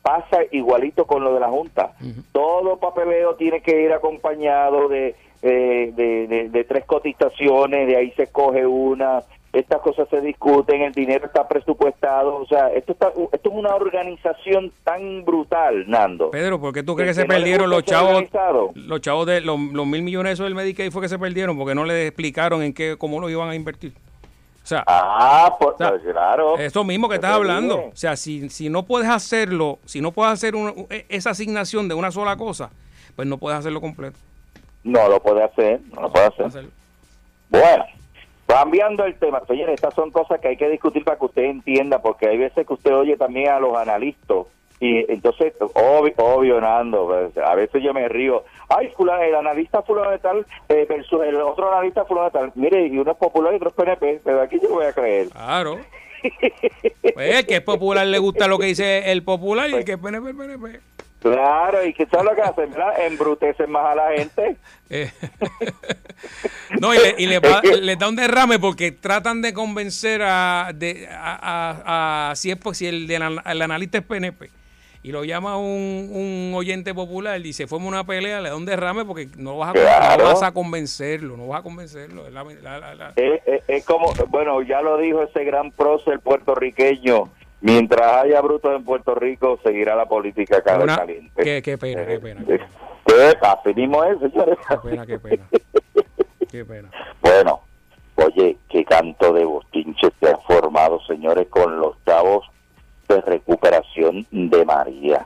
pasa 0.01 0.39
igualito 0.51 1.05
con 1.05 1.23
lo 1.23 1.33
de 1.33 1.39
la 1.39 1.47
Junta. 1.49 1.93
Todo 2.33 2.77
papeleo 2.77 3.35
tiene 3.35 3.61
que 3.61 3.81
ir 3.81 3.91
acompañado 3.93 4.87
de, 4.89 5.15
eh, 5.41 5.91
de, 5.95 6.27
de- 6.27 6.49
de 6.49 6.63
tres 6.65 6.85
cotizaciones, 6.85 7.87
de 7.87 7.95
ahí 7.97 8.11
se 8.11 8.27
coge 8.27 8.65
una, 8.65 9.23
estas 9.53 9.79
cosas 9.81 10.09
se 10.09 10.19
discuten, 10.19 10.81
el 10.81 10.91
dinero 10.93 11.27
está 11.27 11.47
presupuestado, 11.47 12.35
o 12.35 12.45
sea, 12.47 12.69
esto, 12.73 12.91
está, 12.93 13.09
esto 13.31 13.49
es 13.49 13.55
una 13.55 13.75
organización 13.75 14.71
tan 14.83 15.23
brutal, 15.23 15.87
Nando. 15.87 16.31
Pedro, 16.31 16.59
¿por 16.59 16.73
qué 16.73 16.83
tú 16.83 16.95
crees 16.95 17.11
que 17.11 17.13
se 17.13 17.21
que 17.21 17.27
perdieron 17.27 17.69
los 17.69 17.83
chavos? 17.83 18.09
organizado. 18.09 18.71
Los 18.75 18.99
chavos 19.01 19.27
de 19.27 19.41
los, 19.41 19.59
los 19.59 19.85
mil 19.87 20.01
millones 20.01 20.33
esos 20.33 20.45
del 20.45 20.55
Medicaid 20.55 20.91
fue 20.91 21.01
que 21.03 21.09
se 21.09 21.19
perdieron 21.19 21.57
porque 21.57 21.75
no 21.75 21.85
le 21.85 22.07
explicaron 22.07 22.63
en 22.63 22.73
qué, 22.73 22.97
cómo 22.97 23.19
lo 23.21 23.29
iban 23.29 23.47
a 23.49 23.55
invertir. 23.55 23.93
O 24.63 24.65
sea, 24.65 24.83
Ah, 24.87 25.55
por, 25.59 25.73
O 25.73 25.77
sea, 25.77 25.89
pues, 25.89 26.01
claro. 26.03 26.57
Eso 26.57 26.83
mismo 26.83 27.07
que 27.09 27.13
Se 27.15 27.17
estás 27.17 27.33
hablando. 27.33 27.77
O 27.87 27.95
sea, 27.95 28.15
si, 28.15 28.49
si 28.49 28.69
no 28.69 28.83
puedes 28.83 29.09
hacerlo, 29.09 29.77
si 29.85 29.99
no 30.01 30.11
puedes 30.13 30.31
hacer 30.33 30.55
un- 30.55 30.87
e- 30.89 31.05
esa 31.09 31.31
asignación 31.31 31.87
de 31.89 31.95
una 31.95 32.11
sola 32.11 32.37
cosa, 32.37 32.71
pues 33.15 33.27
no 33.27 33.37
puedes 33.37 33.59
hacerlo 33.59 33.81
completo. 33.81 34.17
No 34.83 35.07
lo 35.09 35.21
puede 35.21 35.43
hacer, 35.43 35.79
no 35.93 36.01
lo 36.01 36.11
puede 36.11 36.25
hacer. 36.27 36.65
Bueno, 37.49 37.85
cambiando 38.47 39.05
el 39.05 39.15
tema, 39.15 39.41
señores, 39.47 39.75
estas 39.75 39.93
son 39.93 40.11
cosas 40.11 40.39
que 40.39 40.49
hay 40.49 40.57
que 40.57 40.69
discutir 40.69 41.03
para 41.03 41.17
que 41.17 41.25
usted 41.25 41.43
entienda, 41.43 42.01
porque 42.01 42.27
hay 42.27 42.37
veces 42.37 42.65
que 42.65 42.73
usted 42.73 42.93
oye 42.93 43.17
también 43.17 43.49
a 43.49 43.59
los 43.59 43.75
analistas, 43.77 44.45
y 44.79 45.09
entonces, 45.09 45.53
obvio, 45.75 46.13
obvio 46.17 46.59
Nando, 46.59 47.07
pues, 47.07 47.37
a 47.37 47.55
veces 47.55 47.81
yo 47.81 47.93
me 47.93 48.09
río, 48.09 48.43
ay, 48.67 48.89
fulano, 48.97 49.23
el 49.23 49.35
analista 49.35 49.81
fulano 49.81 50.11
de 50.11 50.19
tal, 50.19 50.45
eh, 50.67 50.85
versus 50.89 51.21
el 51.23 51.35
otro 51.37 51.71
analista 51.71 52.03
fulano 52.03 52.25
de 52.25 52.31
tal, 52.31 52.51
mire, 52.55 52.87
y 52.87 52.97
uno 52.97 53.11
es 53.11 53.17
popular 53.17 53.53
y 53.53 53.55
otro 53.55 53.69
es 53.69 53.75
PNP, 53.75 54.21
pero 54.25 54.41
aquí 54.41 54.59
yo 54.61 54.69
voy 54.69 54.85
a 54.85 54.93
creer. 54.93 55.29
Claro. 55.29 55.79
Pues 57.13 57.35
el 57.35 57.45
que 57.45 57.57
es 57.57 57.61
popular 57.61 58.07
le 58.07 58.17
gusta 58.17 58.47
lo 58.47 58.57
que 58.57 58.67
dice 58.67 59.11
el 59.11 59.23
popular 59.23 59.69
y 59.69 59.73
el 59.73 59.83
que 59.83 59.93
es 59.93 59.97
PNP, 59.97 60.29
el 60.29 60.35
PNP. 60.37 60.79
Claro, 61.23 61.83
y 61.85 61.93
que 61.93 62.05
sabes 62.05 62.25
lo 62.25 62.35
que 62.35 62.41
hacen, 62.41 62.69
¿verdad? 62.71 63.05
Embrutecen 63.07 63.71
más 63.71 63.85
a 63.85 63.95
la 63.95 64.11
gente. 64.11 64.57
Eh, 64.89 65.09
no, 66.79 66.93
y, 66.93 66.97
le, 66.99 67.15
y 67.17 67.25
le 67.25 67.39
va- 67.39 67.61
les 67.63 67.97
da 67.97 68.07
un 68.09 68.15
derrame 68.15 68.59
porque 68.59 68.91
tratan 68.91 69.41
de 69.41 69.51
convencer 69.53 70.21
a, 70.23 70.71
de, 70.75 71.07
a, 71.09 71.39
a- 71.41 72.29
a- 72.31 72.35
si 72.35 72.51
es 72.51 72.57
pues, 72.57 72.77
si 72.77 72.85
el, 72.87 73.09
el 73.09 73.61
analista 73.61 73.97
es 73.97 74.03
PNP 74.03 74.49
y 75.01 75.11
lo 75.11 75.23
llama 75.23 75.57
un, 75.57 76.09
un 76.13 76.53
oyente 76.55 76.93
popular 76.93 77.43
y 77.45 77.53
se 77.53 77.65
forma 77.67 77.87
una 77.87 78.03
pelea, 78.05 78.39
le 78.39 78.49
da 78.49 78.55
un 78.55 78.65
derrame 78.65 79.03
porque 79.03 79.27
no 79.35 79.57
vas 79.57 79.69
a, 79.71 79.73
Claro. 79.73 80.23
no 80.25 80.29
vas 80.29 80.43
a 80.43 80.51
convencerlo, 80.53 81.37
no 81.37 81.47
vas 81.47 81.61
a 81.61 81.63
convencerlo. 81.63 82.27
es 82.27 82.33
la- 82.33 82.43
la- 82.43 82.79
la- 82.79 82.95
la- 82.95 83.13
Es, 83.15 83.41
es- 83.47 83.63
es 83.67 83.85
como, 83.85 84.13
bueno, 84.29 84.61
ya 84.61 84.81
lo 84.81 84.97
dijo 84.97 85.23
ese 85.23 85.43
gran 85.43 85.71
prócer 85.71 86.19
puertorriqueño, 86.19 87.29
Mientras 87.63 88.01
haya 88.25 88.41
brutos 88.41 88.75
en 88.75 88.83
Puerto 88.83 89.15
Rico, 89.15 89.57
seguirá 89.63 89.95
la 89.95 90.05
política 90.05 90.61
cada 90.61 90.83
Una- 90.83 90.97
caliente. 90.97 91.41
qué, 91.41 91.61
qué 91.61 91.77
pena, 91.77 92.05
qué 92.05 92.19
pena. 92.19 92.41
Eh, 92.45 92.59
¿Qué? 93.05 93.37
Así 93.41 93.73
mismo 93.73 94.03
es, 94.03 94.19
señores. 94.19 94.57
Qué 94.67 94.77
pena, 94.89 95.05
qué 95.05 95.17
pena. 95.19 95.47
Qué 96.51 96.65
pena. 96.65 96.91
Bueno, 97.21 97.61
oye, 98.15 98.57
qué 98.67 98.83
canto 98.83 99.31
de 99.31 99.45
bochinche 99.45 100.09
se 100.19 100.29
ha 100.29 100.37
formado, 100.39 100.99
señores, 101.07 101.47
con 101.47 101.79
los 101.79 101.95
chavos 102.05 102.45
de 103.07 103.21
recuperación 103.21 104.27
de 104.29 104.65
María. 104.65 105.25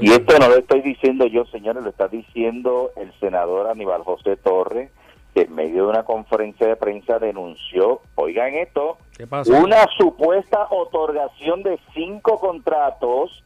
Y 0.00 0.10
esto 0.10 0.38
no 0.40 0.48
lo 0.48 0.56
estoy 0.56 0.80
diciendo 0.82 1.24
yo, 1.26 1.44
señores, 1.46 1.84
lo 1.84 1.90
está 1.90 2.08
diciendo 2.08 2.90
el 2.96 3.12
senador 3.20 3.68
Aníbal 3.68 4.02
José 4.02 4.36
Torres, 4.36 4.90
que 5.38 5.44
en 5.44 5.54
medio 5.54 5.84
de 5.84 5.90
una 5.90 6.02
conferencia 6.02 6.66
de 6.66 6.76
prensa 6.76 7.18
denunció, 7.18 8.00
oigan 8.16 8.54
esto, 8.54 8.98
una 9.46 9.86
supuesta 9.96 10.66
otorgación 10.70 11.62
de 11.62 11.78
cinco 11.94 12.38
contratos 12.38 13.44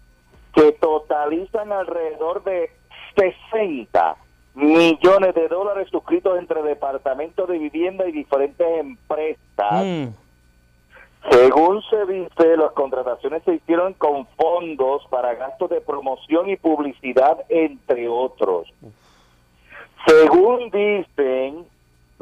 que 0.55 0.73
totalizan 0.73 1.73
alrededor 1.73 2.43
de 2.45 2.71
60 3.51 4.17
millones 4.55 5.35
de 5.35 5.49
dólares 5.49 5.89
suscritos 5.91 6.39
entre 6.39 6.63
departamentos 6.63 7.49
de 7.49 7.59
vivienda 7.59 8.07
y 8.09 8.13
diferentes 8.13 8.67
empresas. 8.79 9.85
Mm, 9.85 10.09
Según 11.31 11.83
se 11.83 12.05
dice, 12.07 12.57
las 12.57 12.73
contrataciones 12.73 13.45
se 13.45 13.55
hicieron 13.55 13.93
con 13.95 14.27
fondos 14.37 15.07
para 15.09 15.35
gastos 15.35 15.71
de 15.71 15.81
promoción 15.81 16.51
y 16.51 16.57
publicidad, 16.57 17.45
entre 17.49 18.09
otros. 18.09 18.73
Según 20.05 20.71
dicen, 20.71 21.65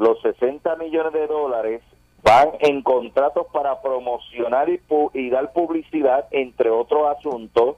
los 0.01 0.19
60 0.21 0.75
millones 0.77 1.13
de 1.13 1.27
dólares 1.27 1.81
van 2.23 2.49
en 2.59 2.81
contratos 2.81 3.47
para 3.53 3.81
promocionar 3.81 4.69
y, 4.69 4.77
pu- 4.79 5.11
y 5.13 5.29
dar 5.29 5.53
publicidad, 5.53 6.27
entre 6.31 6.69
otros 6.69 7.07
asuntos, 7.17 7.77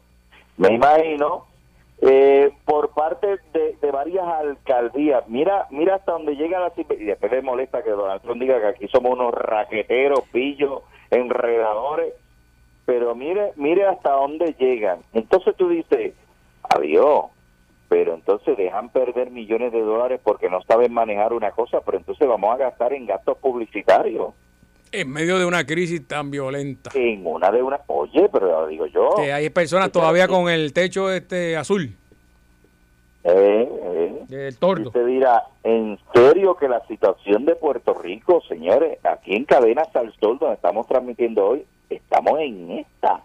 me 0.58 0.74
imagino, 0.74 1.46
eh, 2.02 2.52
por 2.66 2.90
parte 2.90 3.38
de, 3.54 3.92
varias 3.92 4.26
alcaldías. 4.26 5.28
Mira, 5.28 5.68
mira 5.70 5.96
hasta 5.96 6.14
donde 6.14 6.36
llega 6.36 6.60
la 6.60 6.72
y 6.78 7.04
después 7.06 7.32
le 7.32 7.42
molesta 7.42 7.84
que 7.84 7.92
Donald 7.92 8.22
Trump 8.22 8.42
diga 8.42 8.60
que 8.60 8.68
aquí 8.68 8.88
somos 8.88 9.14
unos 9.14 9.34
raqueteros, 9.34 10.22
pillos, 10.32 10.82
enredadores, 11.12 12.14
pero 12.86 13.16
mire, 13.16 13.54
mire 13.56 13.86
hasta 13.86 14.12
dónde 14.12 14.56
llegan. 14.60 15.00
Entonces 15.14 15.56
tú 15.56 15.70
dices, 15.70 16.14
adiós, 16.76 17.26
pero 17.94 18.16
entonces 18.16 18.58
dejan 18.58 18.90
perder 18.90 19.30
millones 19.30 19.72
de 19.72 19.80
dólares 19.82 20.20
porque 20.24 20.50
no 20.50 20.64
saben 20.64 20.92
manejar 20.92 21.32
una 21.32 21.52
cosa, 21.52 21.80
pero 21.86 22.00
entonces 22.00 22.28
vamos 22.28 22.52
a 22.52 22.58
gastar 22.58 22.92
en 22.92 23.06
gastos 23.06 23.38
publicitarios. 23.38 24.34
En 24.92 25.12
medio 25.12 25.38
de 25.38 25.46
una 25.46 25.64
crisis 25.64 26.08
tan 26.08 26.32
violenta. 26.32 26.90
En 26.96 27.22
una 27.24 27.52
de 27.52 27.62
una, 27.62 27.80
oye, 27.86 28.28
pero 28.34 28.48
lo 28.62 28.66
digo 28.68 28.88
yo. 28.88 29.12
Que 29.18 29.32
hay 29.32 29.48
personas 29.52 29.92
todavía 29.92 30.28
con 30.28 30.50
el 30.50 30.74
techo 30.74 31.12
este 31.12 31.56
azul, 31.56 31.96
Eh, 33.24 33.70
eh. 33.72 34.24
del 34.28 34.54
Y 34.54 34.58
tordo. 34.58 34.88
usted 34.88 35.06
dirá, 35.06 35.44
¿en 35.64 36.00
serio 36.16 36.56
que 36.56 36.68
la 36.68 36.84
situación 36.88 37.46
de 37.46 37.56
Puerto 37.56 37.94
Rico, 37.94 38.42
señores, 38.50 38.98
aquí 39.06 39.36
en 39.36 39.46
Cadenas 39.46 39.96
al 39.96 40.12
Sol, 40.20 40.40
donde 40.40 40.56
estamos 40.56 40.88
transmitiendo 40.88 41.46
hoy, 41.46 41.64
estamos 41.92 42.40
en 42.40 42.72
esta, 42.72 43.22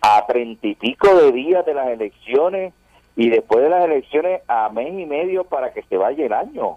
a 0.00 0.26
treinta 0.26 0.66
y 0.66 0.74
pico 0.74 1.14
de 1.14 1.32
días 1.32 1.66
de 1.66 1.74
las 1.74 1.88
elecciones 1.88 2.72
y 3.16 3.30
después 3.30 3.62
de 3.62 3.70
las 3.70 3.84
elecciones 3.84 4.42
a 4.46 4.68
mes 4.68 4.92
y 4.92 5.06
medio 5.06 5.44
para 5.44 5.72
que 5.72 5.82
se 5.84 5.96
vaya 5.96 6.24
el 6.26 6.32
año? 6.32 6.76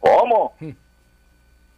¿Cómo? 0.00 0.52
Hmm. 0.60 0.70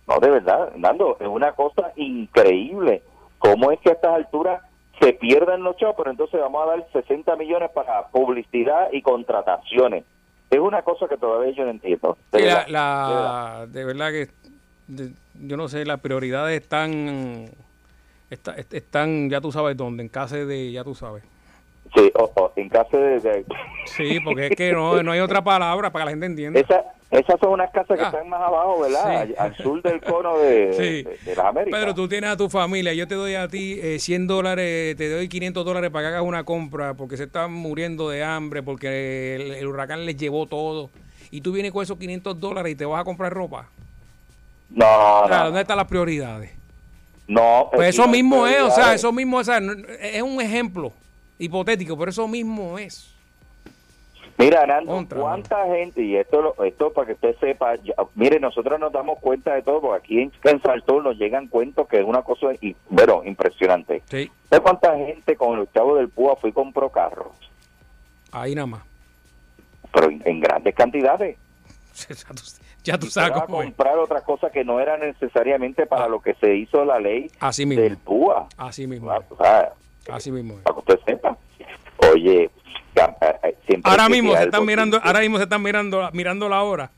No, 0.07 0.19
de 0.21 0.31
verdad, 0.31 0.73
Nando, 0.77 1.17
es 1.21 1.27
una 1.29 1.53
cosa 1.53 1.93
increíble. 1.97 3.03
¿Cómo 3.39 3.71
es 3.73 3.81
que 3.81 3.91
a 3.91 3.93
estas 3.93 4.15
alturas 4.15 4.61
se 5.01 5.13
pierden 5.15 5.63
los 5.63 5.77
chavos, 5.77 5.95
pero 5.97 6.11
entonces 6.11 6.41
vamos 6.41 6.63
a 6.67 6.71
dar 6.77 6.87
60 6.93 7.37
millones 7.37 7.71
para 7.71 8.09
publicidad 8.09 8.89
y 8.93 9.01
contrataciones? 9.03 10.05
Es 10.51 10.59
una 10.59 10.83
cosa 10.83 11.07
que 11.09 11.17
todavía 11.17 11.53
yo 11.55 11.65
no 11.65 11.71
entiendo. 11.71 12.19
De 12.33 12.41
Sí, 12.41 12.45
la, 12.45 12.57
verdad, 12.57 12.67
de 12.67 13.15
verdad. 13.15 13.59
la- 13.61 13.67
de 13.67 13.85
verdad 13.85 14.11
que 14.11 14.29
de- 14.89 15.13
yo 15.47 15.57
no 15.57 15.69
sé, 15.69 15.87
las 15.87 16.01
prioridades 16.01 16.61
están, 16.61 17.47
está- 18.29 18.57
est- 18.57 18.75
están, 18.75 19.31
ya 19.31 19.41
tú 19.41 19.53
sabes 19.53 19.77
dónde, 19.77 20.03
en 20.03 20.09
casa 20.09 20.37
de, 20.37 20.73
ya 20.73 20.83
tú 20.83 20.95
sabes. 20.97 21.23
Sí, 21.95 22.11
o- 22.15 22.31
o, 22.37 22.53
en 22.57 22.69
caso 22.69 22.97
de... 22.97 23.21
de- 23.21 23.45
Sí, 23.87 24.21
porque 24.25 24.47
es 24.49 24.57
que 24.57 24.73
no, 24.73 25.03
no 25.03 25.13
hay 25.13 25.21
otra 25.21 25.43
palabra 25.43 25.91
para 25.91 26.05
que 26.05 26.07
la 26.07 26.11
gente 26.13 26.27
entienda. 26.27 26.61
esa, 26.61 26.85
esas 27.11 27.41
son 27.41 27.51
unas 27.55 27.71
casas 27.73 27.99
que 27.99 28.05
Ah. 28.05 28.09
están 28.09 28.29
más 28.29 28.41
abajo, 28.41 28.81
¿verdad? 28.83 29.27
Sí. 29.27 29.35
Al, 29.37 29.47
al 29.47 29.57
sur 29.57 29.83
del 29.83 30.01
cono 30.01 30.39
de, 30.39 30.73
Sí. 30.77 31.03
de- 31.03 31.19
de 31.25 31.37
las 31.37 31.47
Américas. 31.47 31.81
Pedro, 31.81 31.95
tú 31.95 32.07
tienes 32.09 32.31
a 32.31 32.37
tu 32.37 32.49
familia, 32.49 32.93
yo 32.95 33.09
te 33.09 33.17
doy 33.17 33.35
a 33.35 33.49
ti 33.49 33.79
eh, 33.83 33.99
100 33.99 34.27
dólares, 34.29 34.97
te 34.97 35.09
doy 35.11 35.29
500 35.29 35.65
dólares 35.65 35.91
para 35.91 36.05
que 36.05 36.15
hagas 36.15 36.23
una 36.23 36.45
compra 36.45 36.95
porque 36.95 37.17
se 37.17 37.25
están 37.25 37.53
muriendo 37.53 38.09
de 38.09 38.23
hambre, 38.23 38.63
porque 38.63 39.35
el, 39.35 39.51
el 39.55 39.67
huracán 39.67 40.07
les 40.07 40.17
llevó 40.17 40.47
todo. 40.47 40.91
Y 41.33 41.41
tú 41.41 41.51
vienes 41.53 41.73
con 41.73 41.83
esos 41.83 41.99
500 41.99 42.39
dólares 42.39 42.73
y 42.73 42.77
te 42.77 42.85
vas 42.85 43.01
a 43.01 43.05
comprar 43.05 43.33
ropa. 43.33 43.69
No, 44.71 45.23
O 45.23 45.29
sea, 45.29 45.39
no, 45.39 45.45
¿Dónde 45.47 45.61
están 45.63 45.77
las 45.79 45.89
prioridades? 45.89 46.51
no. 47.27 47.69
Pues 47.73 47.89
eso 47.91 48.07
mismo 48.07 48.47
es, 48.47 48.61
o 48.61 48.71
sea, 48.71 48.95
eso 48.95 49.11
mismo 49.13 49.39
o 49.39 49.45
sea, 49.45 49.61
es 50.01 50.23
un 50.23 50.41
ejemplo 50.41 50.93
hipotético, 51.45 51.99
pero 51.99 52.11
eso 52.11 52.29
mismo 52.29 52.79
es. 52.79 53.13
Mira, 54.39 54.65
Nando, 54.67 54.93
Contra, 54.93 55.21
¿cuánta 55.21 55.67
gente, 55.67 56.01
y 56.03 56.17
esto 56.17 56.55
esto 56.65 56.91
para 56.93 57.09
que 57.09 57.13
usted 57.13 57.37
sepa, 57.41 57.75
ya- 57.77 57.95
mire, 58.15 58.41
nosotros 58.41 58.81
nos 58.81 58.91
damos 58.91 59.19
cuenta 59.19 59.55
de 59.55 59.61
todo, 59.63 59.81
porque 59.83 59.99
aquí 59.99 60.21
en, 60.23 60.33
en 60.45 60.63
Saltón 60.63 61.05
nos 61.05 61.17
llegan 61.19 61.47
cuentos 61.49 61.87
que 61.89 61.99
es 62.01 62.05
una 62.07 62.23
cosa, 62.23 62.47
y, 62.63 62.75
bueno, 62.89 63.23
impresionante. 63.25 64.03
Sí, 64.09 64.31
¿Sabes 64.49 64.63
cuánta 64.63 64.97
gente 64.97 65.37
con 65.37 65.59
los 65.59 65.71
chavos 65.73 65.99
del 65.99 66.09
PUA 66.09 66.37
fue 66.37 66.51
y 66.51 66.53
compró 66.53 66.89
carros? 66.91 67.29
ahí 68.33 68.55
nada 68.55 68.67
más. 68.67 68.83
Pero 69.93 70.09
en, 70.09 70.23
en 70.25 70.41
grandes 70.41 70.75
cantidades. 70.75 71.37
Ya 72.09 72.17
tú, 72.35 72.43
ya 72.85 72.99
tú 72.99 73.07
Y 73.07 73.11
sabes 73.11 73.33
va 73.33 73.39
a 73.43 73.47
cómo 73.47 73.61
es. 73.61 73.67
comprar 73.67 73.99
otra 73.99 74.23
cosa 74.23 74.49
que 74.51 74.65
no 74.65 74.81
era 74.81 74.97
necesariamente 74.97 75.85
para 75.85 76.05
Ah. 76.05 76.09
lo 76.09 76.21
que 76.23 76.33
se 76.35 76.55
hizo 76.57 76.83
la 76.87 76.99
ley 76.99 77.31
Así 77.41 77.67
mismo. 77.67 77.83
del 77.85 77.99
PUA. 77.99 78.49
Así 78.57 78.87
mismo. 78.87 79.11
O 79.29 79.37
sea, 79.37 79.73
Así 80.09 80.31
mismo. 80.31 80.57
para 80.63 80.75
que 80.75 80.81
usted 80.81 80.99
sepa. 81.07 81.37
Oye, 82.13 82.45
eh, 82.45 82.51
eh, 83.69 83.81
Ahora 83.85 84.09
mismo 84.09 84.35
se 84.37 84.45
están 84.45 84.65
mirando, 84.65 85.01
ahora 85.03 85.21
mismo 85.21 85.37
se 85.37 85.45
están 85.45 85.63
mirando, 85.63 86.09
mirando 86.13 86.49
la 86.49 86.63
hora. 86.63 86.91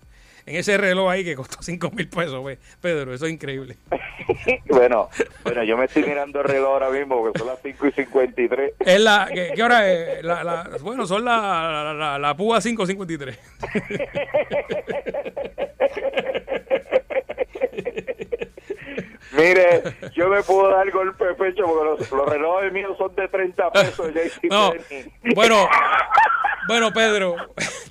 En 0.44 0.56
ese 0.56 0.76
reloj 0.76 1.08
ahí 1.10 1.24
que 1.24 1.36
costó 1.36 1.58
5 1.62 1.90
mil 1.92 2.08
pesos, 2.08 2.44
ve. 2.44 2.58
Pedro, 2.80 3.14
eso 3.14 3.26
es 3.26 3.32
increíble. 3.32 3.76
bueno, 4.68 5.08
bueno, 5.44 5.62
yo 5.64 5.76
me 5.76 5.84
estoy 5.84 6.02
mirando 6.04 6.40
el 6.40 6.46
reloj 6.48 6.68
ahora 6.72 6.90
mismo 6.90 7.20
porque 7.20 7.38
son 7.38 7.48
las 7.48 7.58
5 7.62 7.86
y 7.86 7.92
53. 7.92 8.72
Es 8.80 9.00
la, 9.00 9.28
¿qué, 9.32 9.52
qué 9.54 9.62
hora 9.62 9.88
es? 9.92 10.24
La, 10.24 10.42
la- 10.42 10.68
bueno, 10.80 11.06
son 11.06 11.24
la, 11.24 11.36
la, 11.84 11.94
la, 11.94 12.18
la 12.18 12.36
púa 12.36 12.60
553. 12.60 13.38
Mire, 19.36 19.82
yo 20.14 20.28
me 20.28 20.42
puedo 20.42 20.68
dar 20.70 20.90
golpe 20.90 21.24
de 21.24 21.34
pecho 21.34 21.64
porque 21.64 21.84
los, 22.02 22.10
los 22.12 22.28
relojes 22.28 22.72
míos 22.72 22.94
son 22.98 23.14
de 23.14 23.28
30 23.28 23.70
pesos. 23.72 24.10
No, 24.50 24.72
bueno, 25.34 25.68
bueno, 26.68 26.92
Pedro, 26.92 27.36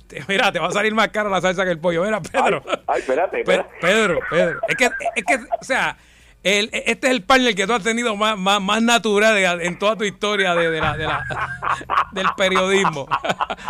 te- 0.06 0.22
mira, 0.28 0.52
te 0.52 0.58
va 0.58 0.68
a 0.68 0.72
salir 0.72 0.94
más 0.94 1.08
cara 1.08 1.28
la 1.28 1.40
salsa 1.40 1.64
que 1.64 1.70
el 1.72 1.78
pollo. 1.80 2.04
Mira, 2.04 2.20
Pedro. 2.20 2.62
Ay, 2.66 2.76
ay, 2.86 3.00
espérate, 3.00 3.30
Pe- 3.38 3.40
espérate. 3.54 3.70
Pedro, 3.80 4.18
Pedro. 4.30 4.60
Es 4.68 4.76
que, 4.76 4.84
es 5.16 5.24
que, 5.24 5.34
o 5.34 5.64
sea, 5.64 5.96
el, 6.44 6.70
este 6.72 7.06
es 7.06 7.12
el 7.12 7.22
partner 7.22 7.54
que 7.54 7.66
tú 7.66 7.72
has 7.72 7.82
tenido 7.84 8.16
más, 8.16 8.36
más, 8.38 8.60
más 8.60 8.82
natural 8.82 9.34
de- 9.34 9.66
en 9.66 9.78
toda 9.78 9.96
tu 9.96 10.04
historia 10.04 10.54
de, 10.54 10.70
de 10.70 10.80
la, 10.80 10.96
de 10.96 11.04
la- 11.04 11.24
del 12.12 12.26
periodismo. 12.36 13.06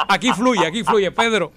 Aquí 0.09 0.31
fluye, 0.33 0.67
aquí 0.67 0.85
fluye, 0.85 1.11
Pedro. 1.11 1.53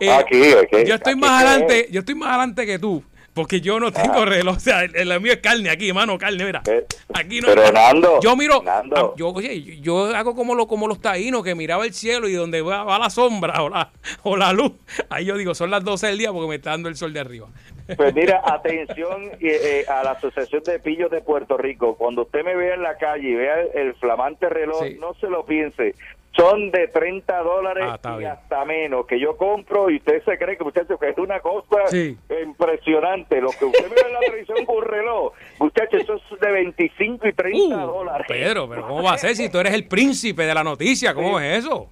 Eh, 0.00 0.10
Aquí, 0.12 0.52
aquí, 0.52 0.84
yo 0.86 0.94
estoy 0.96 1.12
aquí 1.14 1.20
más 1.20 1.42
adelante, 1.42 1.88
yo 1.90 2.00
estoy 2.00 2.14
más 2.14 2.28
adelante 2.30 2.66
que 2.66 2.78
tú. 2.78 3.02
Porque 3.36 3.60
yo 3.60 3.78
no 3.78 3.92
tengo 3.92 4.24
reloj, 4.24 4.56
o 4.56 4.60
sea, 4.60 4.82
el, 4.84 4.96
el 5.12 5.20
mío 5.20 5.34
es 5.34 5.40
carne 5.40 5.68
aquí, 5.68 5.92
mano, 5.92 6.16
carne, 6.16 6.42
mira. 6.42 6.62
Eh, 6.66 6.86
Aquí 7.12 7.42
no. 7.42 7.48
pero, 7.48 7.70
Nando, 7.70 8.18
yo 8.22 8.34
miro, 8.34 8.62
Nando. 8.62 8.96
ah, 8.96 9.14
yo, 9.18 9.28
oye, 9.28 9.78
yo 9.82 10.06
hago 10.16 10.34
como, 10.34 10.54
lo, 10.54 10.66
como 10.66 10.88
los 10.88 11.02
taínos 11.02 11.44
que 11.44 11.54
miraba 11.54 11.84
el 11.84 11.92
cielo 11.92 12.28
y 12.28 12.32
donde 12.32 12.62
va, 12.62 12.82
va 12.84 12.98
la 12.98 13.10
sombra 13.10 13.62
o 13.62 13.68
la, 13.68 13.92
o 14.22 14.38
la 14.38 14.54
luz, 14.54 14.72
ahí 15.10 15.26
yo 15.26 15.36
digo, 15.36 15.54
son 15.54 15.70
las 15.70 15.84
12 15.84 16.06
del 16.06 16.16
día 16.18 16.32
porque 16.32 16.48
me 16.48 16.54
está 16.54 16.70
dando 16.70 16.88
el 16.88 16.96
sol 16.96 17.12
de 17.12 17.20
arriba. 17.20 17.48
Pues 17.96 18.14
mira, 18.14 18.42
atención 18.44 19.26
eh, 19.40 19.40
eh, 19.40 19.84
a 19.88 20.02
la 20.02 20.12
Asociación 20.12 20.62
de 20.64 20.78
Pillos 20.80 21.10
de 21.10 21.20
Puerto 21.20 21.56
Rico. 21.56 21.96
Cuando 21.96 22.22
usted 22.22 22.42
me 22.44 22.56
vea 22.56 22.74
en 22.74 22.82
la 22.82 22.96
calle 22.96 23.28
y 23.28 23.34
vea 23.34 23.60
el, 23.60 23.70
el 23.74 23.94
flamante 23.94 24.48
reloj, 24.48 24.82
Sí. 24.84 24.96
no 25.00 25.14
se 25.14 25.28
lo 25.28 25.44
piense. 25.46 25.94
Son 26.36 26.70
de 26.70 26.88
30 26.88 27.38
dólares 27.42 27.84
Ah, 27.88 28.12
y 28.14 28.18
bien. 28.18 28.30
hasta 28.32 28.62
menos 28.66 29.06
que 29.06 29.18
yo 29.18 29.38
compro 29.38 29.88
y 29.88 29.96
usted 29.96 30.22
se 30.24 30.36
cree 30.36 30.58
que 30.58 30.64
muchachos 30.64 31.00
que 31.00 31.08
es 31.08 31.16
una 31.16 31.40
cosa 31.40 31.86
Sí. 31.86 32.14
impresionante. 32.44 33.40
Lo 33.40 33.50
que 33.50 33.64
usted 33.64 33.88
ve 33.88 34.02
en 34.06 34.12
la 34.12 34.20
televisión 34.20 34.66
con 34.66 34.76
un 34.78 34.84
reloj, 34.84 35.32
muchachos, 35.58 36.02
eso 36.02 36.16
es 36.34 36.40
de 36.40 36.50
25 36.50 37.28
y 37.28 37.32
30 37.32 37.76
Uh, 37.84 37.86
dólares. 37.86 38.26
Pedro, 38.28 38.68
pero 38.68 38.82
¿cómo 38.86 39.02
va 39.02 39.12
a 39.14 39.18
ser 39.18 39.34
si 39.34 39.48
tú 39.48 39.58
eres 39.58 39.72
el 39.72 39.86
príncipe 39.88 40.42
de 40.44 40.54
la 40.54 40.62
noticia? 40.64 41.14
¿Cómo 41.14 41.40
es 41.40 41.64
eso? 41.64 41.88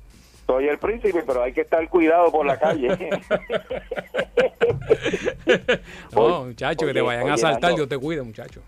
Soy 0.47 0.69
el 0.69 0.79
príncipe, 0.79 1.23
pero 1.27 1.43
hay 1.43 1.53
que 1.53 1.63
estar 1.63 1.89
cuidado 1.89 2.31
por 2.31 2.45
la 2.47 2.59
calle. 2.59 2.89
No, 6.15 6.21
Oye, 6.23 6.47
muchacho, 6.49 6.87
que 6.87 6.93
te 6.93 7.01
oye, 7.01 7.17
vayan 7.17 7.31
a 7.31 7.35
asaltar. 7.35 7.75
Dios 7.75 7.89
te 7.89 7.99
cuide, 7.99 8.23
muchacho. 8.23 8.61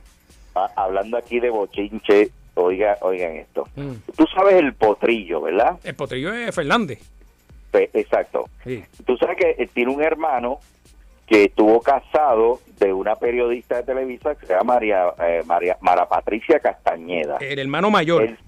Ah, 0.55 0.71
hablando 0.77 1.17
aquí 1.17 1.39
de 1.41 1.51
bochinche, 1.51 2.31
oiga, 2.55 2.97
oigan 3.03 3.33
esto. 3.37 3.69
Mm. 3.77 3.93
Tú 4.17 4.25
sabes 4.35 4.55
el 4.55 4.75
potrillo, 4.75 5.43
¿verdad? 5.43 5.79
El 5.85 5.95
potrillo 5.95 6.33
es 6.35 6.55
Fernández. 6.55 6.99
Exacto. 7.73 8.49
Sí. 8.65 8.83
Tú 9.05 9.17
sabes 9.19 9.37
que 9.37 9.51
él 9.59 9.69
tiene 9.75 9.93
un 9.93 10.03
hermano 10.03 10.61
que 11.27 11.45
estuvo 11.45 11.81
casado 11.83 12.61
de 12.79 12.93
una 12.93 13.17
periodista 13.17 13.77
de 13.77 13.83
Televisa 13.83 14.35
que 14.35 14.47
se 14.47 14.55
llama 14.55 14.75
María, 14.75 15.07
eh, 15.23 15.43
María 15.45 15.77
Mara 15.81 16.09
Patricia 16.09 16.59
Castañeda. 16.61 17.37
El 17.41 17.59
hermano 17.59 17.91
mayor. 17.91 18.23
Él- 18.23 18.39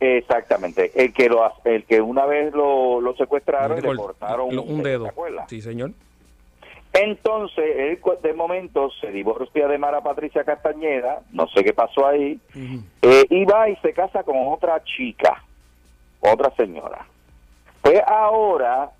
exactamente. 0.00 0.92
El 0.94 1.12
que 1.12 1.28
lo, 1.28 1.50
el 1.64 1.84
que 1.84 2.00
una 2.00 2.26
vez 2.26 2.52
lo, 2.54 3.00
lo 3.00 3.14
secuestraron 3.16 3.78
y 3.78 3.80
Le 3.80 3.88
le 3.88 3.94
cort- 3.94 3.96
cortaron 4.06 4.54
lo- 4.54 4.62
un 4.62 4.82
dedo. 4.82 5.10
Sí, 5.48 5.60
señor. 5.62 5.90
Entonces, 6.92 7.64
él 7.76 7.98
de 8.22 8.32
momento 8.32 8.90
se 9.00 9.10
divorcia 9.10 9.68
de 9.68 9.76
Mara 9.76 10.00
Patricia 10.00 10.44
Castañeda, 10.44 11.20
no 11.32 11.46
sé 11.48 11.62
qué 11.62 11.74
pasó 11.74 12.06
ahí, 12.06 12.38
eh, 13.02 13.24
y 13.28 13.44
va 13.44 13.68
y 13.68 13.76
se 13.76 13.92
casa 13.92 14.22
con 14.22 14.36
otra 14.48 14.82
chica, 14.84 15.42
otra 16.20 16.50
señora. 16.56 17.04
Pues 17.82 18.00
ahora, 18.06 18.90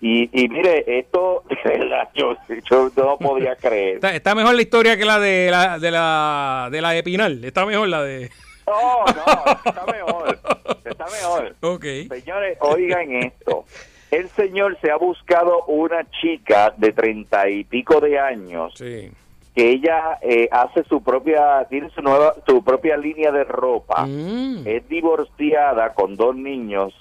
y, 0.00 0.30
y 0.44 0.48
mire, 0.48 0.84
esto, 1.00 1.42
de 1.64 1.78
verdad, 1.78 2.08
yo, 2.14 2.36
yo 2.70 2.88
no 2.96 3.18
podía 3.18 3.56
creer. 3.60 3.96
Está, 3.96 4.14
está 4.14 4.34
mejor 4.36 4.54
la 4.54 4.62
historia 4.62 4.96
que 4.96 5.04
la 5.04 5.18
de 5.18 5.48
la 5.50 5.78
de 5.80 5.90
la 5.90 6.68
de 6.70 6.80
la 6.80 6.90
de 6.92 7.02
Pinal. 7.02 7.44
Está 7.44 7.66
mejor 7.66 7.88
la 7.88 8.02
de. 8.04 8.30
No, 8.70 9.04
no, 9.04 9.52
está 9.64 9.84
mejor, 9.86 10.38
está 10.84 11.04
mejor. 11.06 11.54
Ok. 11.60 11.84
Señores, 12.08 12.58
oigan 12.60 13.12
esto. 13.14 13.64
El 14.10 14.28
señor 14.30 14.76
se 14.80 14.90
ha 14.90 14.96
buscado 14.96 15.64
una 15.66 16.04
chica 16.20 16.72
de 16.76 16.92
treinta 16.92 17.48
y 17.48 17.64
pico 17.64 18.00
de 18.00 18.18
años 18.18 18.72
Sí. 18.76 19.10
que 19.54 19.70
ella 19.70 20.18
eh, 20.22 20.48
hace 20.50 20.82
su 20.84 21.02
propia, 21.02 21.64
tiene 21.68 21.90
su 21.90 22.02
nueva, 22.02 22.34
su 22.46 22.62
propia 22.64 22.96
línea 22.96 23.30
de 23.30 23.44
ropa, 23.44 24.04
Mm. 24.06 24.66
es 24.66 24.88
divorciada 24.88 25.94
con 25.94 26.16
dos 26.16 26.34
niños 26.34 26.92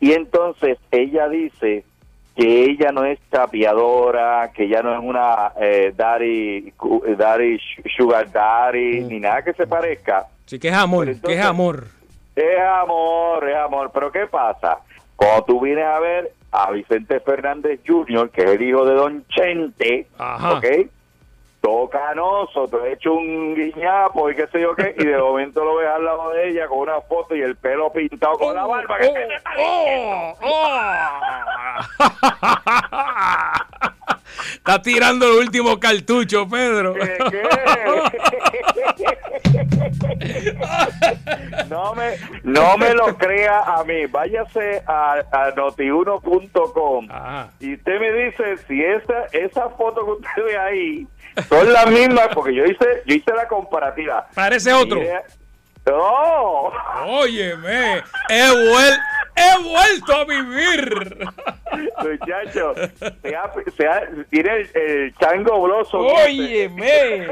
y 0.00 0.12
entonces 0.12 0.78
ella 0.92 1.28
dice 1.28 1.84
que 2.36 2.64
ella 2.64 2.92
no 2.92 3.04
es 3.04 3.18
tapiadora, 3.28 4.50
que 4.54 4.64
ella 4.64 4.82
no 4.82 4.94
es 4.94 5.00
una 5.02 5.52
eh, 5.60 5.92
daddy, 5.96 6.72
cu- 6.76 7.02
daddy, 7.18 7.58
sugar 7.96 8.30
daddy, 8.30 9.00
Mm. 9.00 9.08
ni 9.08 9.20
nada 9.20 9.42
que 9.42 9.52
se 9.52 9.66
parezca. 9.66 10.26
Sí, 10.52 10.58
que 10.58 10.68
es 10.68 10.74
amor, 10.74 11.06
que 11.22 11.32
es 11.32 11.42
amor. 11.42 11.86
Es 12.36 12.60
amor, 12.60 13.48
es 13.48 13.56
amor. 13.56 13.90
Pero 13.90 14.12
¿qué 14.12 14.26
pasa? 14.26 14.80
Cuando 15.16 15.44
tú 15.44 15.60
vienes 15.62 15.86
a 15.86 15.98
ver 15.98 16.30
a 16.50 16.70
Vicente 16.70 17.20
Fernández 17.20 17.80
Jr., 17.86 18.28
que 18.28 18.42
es 18.42 18.50
el 18.50 18.60
hijo 18.60 18.84
de 18.84 18.92
Don 18.92 19.24
Chente, 19.28 20.08
Ajá. 20.18 20.58
¿ok? 20.58 20.66
Todo 21.62 21.88
canoso, 21.88 22.68
te 22.68 22.76
he 22.76 22.92
hecho 22.92 23.14
un 23.14 23.54
guiñapo 23.54 24.28
y 24.30 24.34
qué 24.34 24.46
sé 24.48 24.60
yo 24.60 24.76
qué, 24.76 24.94
y 24.98 25.06
de 25.06 25.16
momento 25.16 25.64
lo 25.64 25.76
ves 25.76 25.88
al 25.88 26.04
lado 26.04 26.28
de 26.32 26.50
ella 26.50 26.66
con 26.66 26.80
una 26.80 27.00
foto 27.00 27.34
y 27.34 27.40
el 27.40 27.56
pelo 27.56 27.90
pintado 27.90 28.34
con 28.34 28.54
la 28.54 28.66
barba. 28.66 28.98
¿Qué 28.98 29.08
te 29.08 29.34
está 29.34 29.52
oh, 29.58 30.34
oh. 30.42 30.82
Está 34.52 34.82
tirando 34.82 35.26
el 35.26 35.38
último 35.38 35.80
cartucho, 35.80 36.46
Pedro. 36.46 36.92
¿Qué, 36.92 37.16
qué? 37.30 37.42
no 41.68 41.94
me 41.94 42.16
no 42.42 42.76
me 42.78 42.94
lo 42.94 43.16
crea 43.16 43.60
a 43.60 43.84
mí. 43.84 44.06
Váyase 44.06 44.82
a, 44.86 45.22
a 45.32 45.50
notiuno.com 45.56 47.08
Ajá. 47.10 47.50
y 47.60 47.74
usted 47.74 48.00
me 48.00 48.12
dice 48.12 48.56
si 48.68 48.82
esa 48.82 49.24
esa 49.32 49.68
foto 49.70 50.04
que 50.04 50.10
usted 50.12 50.44
ve 50.44 50.58
ahí 50.58 51.06
son 51.48 51.72
las 51.72 51.86
mismas 51.90 52.28
porque 52.34 52.54
yo 52.54 52.64
hice 52.64 53.02
yo 53.06 53.14
hice 53.14 53.32
la 53.34 53.46
comparativa. 53.48 54.26
Parece 54.34 54.72
otro. 54.72 54.98
Mire- 55.00 55.22
no. 55.84 56.70
Óyeme, 57.06 58.02
vuel- 58.28 58.98
he 59.36 59.62
vuelto 59.62 60.14
a 60.14 60.24
vivir. 60.24 61.18
Muchacho, 62.02 62.74
se 63.22 63.34
ha- 63.36 63.52
se 63.76 63.86
ha- 63.88 64.08
tiene 64.30 64.50
el, 64.56 64.70
el 64.74 65.14
chango 65.16 65.62
bloso. 65.62 65.98
Óyeme. 65.98 67.26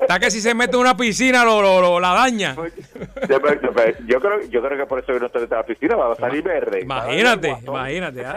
Está 0.00 0.18
que 0.20 0.30
si 0.30 0.40
se 0.40 0.54
mete 0.54 0.74
en 0.76 0.80
una 0.80 0.96
piscina 0.96 1.44
lo, 1.44 1.60
lo- 1.62 1.80
lo- 1.80 2.00
la 2.00 2.12
daña. 2.14 2.54
Yo 3.28 3.40
creo, 4.20 4.40
yo 4.48 4.62
creo 4.62 4.78
que 4.78 4.86
por 4.86 4.98
eso 5.00 5.12
que 5.12 5.20
no 5.20 5.26
está 5.26 5.38
en 5.40 5.48
la 5.50 5.62
piscina 5.64 5.96
va 5.96 6.12
a 6.12 6.16
salir 6.16 6.42
verde. 6.42 6.80
Imagínate, 6.82 7.56
imagínate. 7.66 8.24
ah. 8.26 8.36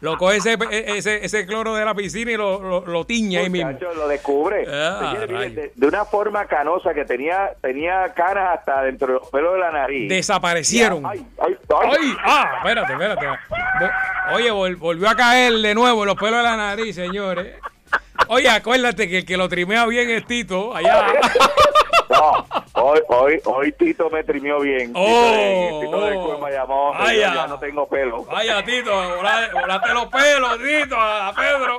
Lo 0.00 0.16
coge 0.16 0.36
ese, 0.36 0.56
ese, 0.70 1.24
ese 1.24 1.46
cloro 1.46 1.74
de 1.74 1.84
la 1.84 1.92
piscina 1.94 2.30
y 2.30 2.36
lo, 2.36 2.60
lo, 2.62 2.86
lo 2.86 3.04
tiña 3.04 3.40
ahí 3.40 3.50
mismo. 3.50 3.72
Muchacho, 3.72 3.94
lo 3.94 4.06
descubre. 4.08 4.64
Ah, 4.70 5.16
de, 5.26 5.72
de 5.74 5.86
una 5.86 6.04
forma 6.04 6.44
canosa 6.46 6.94
que 6.94 7.04
tenía 7.04 7.50
tenía 7.60 8.12
canas 8.14 8.58
hasta 8.58 8.82
dentro 8.82 9.08
de 9.08 9.12
los 9.14 9.28
pelos 9.30 9.54
de 9.54 9.58
la 9.60 9.70
nariz. 9.72 10.08
Desaparecieron. 10.08 11.04
Ay, 11.04 11.26
ay, 11.40 11.56
ay. 11.68 11.90
¡Ay! 12.00 12.16
¡Ah! 12.24 12.52
Espérate, 12.58 12.92
espérate. 12.92 13.26
Oye, 14.34 14.52
vol- 14.52 14.78
volvió 14.78 15.08
a 15.08 15.16
caer 15.16 15.52
de 15.54 15.74
nuevo 15.74 16.04
los 16.04 16.14
pelos 16.16 16.36
de 16.38 16.42
la 16.44 16.56
nariz, 16.56 16.94
señores. 16.94 17.56
Oye, 18.28 18.48
acuérdate 18.48 19.08
que 19.08 19.18
el 19.18 19.24
que 19.26 19.36
lo 19.36 19.48
trimea 19.48 19.86
bien 19.86 20.10
es 20.10 20.24
Tito, 20.26 20.74
allá. 20.74 21.06
No, 22.10 22.46
hoy, 22.82 23.00
hoy, 23.08 23.40
hoy 23.44 23.72
Tito 23.72 24.10
me 24.10 24.22
trimió 24.24 24.60
bien. 24.60 24.88
Tito, 24.88 25.00
Oh, 25.00 25.32
de- 25.32 25.78
Tito 25.80 25.96
oh. 25.96 26.24
Cueva 26.26 26.46
me 26.48 26.52
llamó. 26.54 26.92
Ay, 26.94 27.16
yo 27.16 27.22
ya. 27.34 27.46
no 27.46 27.58
tengo 27.58 27.88
pelo. 27.88 28.24
Vaya, 28.24 28.62
Tito, 28.64 28.90
vola- 28.90 29.50
volaste 29.52 29.94
los 29.94 30.06
pelos, 30.08 30.58
Tito, 30.58 30.96
a 30.98 31.32
Pedro. 31.34 31.78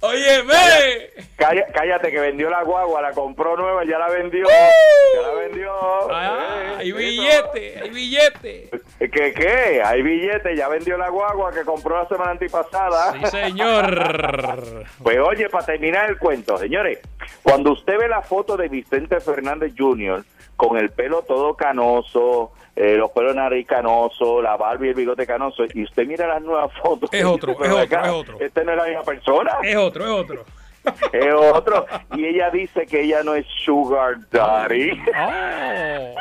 Oye, 0.00 0.42
ve. 0.42 1.27
Calla- 1.38 1.66
cállate 1.72 2.10
que 2.10 2.18
vendió 2.18 2.50
la 2.50 2.64
guagua, 2.64 3.00
la 3.00 3.12
compró 3.12 3.56
nueva, 3.56 3.84
ya 3.84 3.96
la 3.96 4.08
vendió. 4.08 4.44
Ya 4.48 5.22
la 5.22 5.34
vendió. 5.34 5.72
Ah, 6.10 6.48
Eh, 6.72 6.74
hay 6.78 6.92
billete, 6.92 7.80
hay 7.80 7.90
billete. 7.90 8.70
¿Qué 8.98 9.32
qué? 9.32 9.80
Hay 9.84 10.02
billete, 10.02 10.56
ya 10.56 10.66
vendió 10.68 10.98
la 10.98 11.08
guagua 11.10 11.52
que 11.52 11.62
compró 11.64 11.96
la 12.02 12.08
semana 12.08 12.32
antipasada. 12.32 13.12
Sí, 13.12 13.26
señor. 13.26 14.84
Pues 15.02 15.18
oye, 15.20 15.48
para 15.48 15.64
terminar 15.66 16.10
el 16.10 16.18
cuento, 16.18 16.58
señores, 16.58 16.98
cuando 17.42 17.72
usted 17.72 17.96
ve 17.98 18.08
la 18.08 18.20
foto 18.22 18.56
de 18.56 18.68
Vicente 18.68 19.20
Fernández 19.20 19.72
Jr. 19.78 20.24
con 20.56 20.76
el 20.76 20.90
pelo 20.90 21.22
todo 21.22 21.54
canoso, 21.54 22.50
eh, 22.74 22.94
los 22.96 23.10
pelos 23.12 23.34
de 23.34 23.40
nariz 23.40 23.66
canoso, 23.66 24.42
la 24.42 24.56
barba 24.56 24.86
y 24.86 24.88
el 24.90 24.94
bigote 24.94 25.24
canoso, 25.26 25.64
y 25.72 25.84
usted 25.84 26.04
mira 26.06 26.26
las 26.26 26.42
nuevas 26.42 26.72
fotos, 26.82 27.08
Es 27.12 27.24
otro, 27.24 27.52
dice, 27.52 27.62
"Pero 27.62 27.78
es 27.78 27.84
otro, 27.84 27.96
acá, 27.98 28.06
es 28.08 28.12
otro". 28.12 28.36
Este 28.40 28.64
no 28.64 28.72
es 28.72 28.76
la 28.78 28.84
misma 28.84 29.02
persona, 29.04 29.52
Es 29.62 29.76
otro, 29.76 30.04
es 30.04 30.10
otro. 30.10 30.44
es 31.12 31.34
otro. 31.34 31.86
Y 32.14 32.24
ella 32.26 32.50
dice 32.50 32.86
que 32.86 33.02
ella 33.02 33.22
no 33.22 33.34
es 33.34 33.46
Sugar 33.64 34.16
Daddy. 34.30 34.92
Oh. 35.18 36.14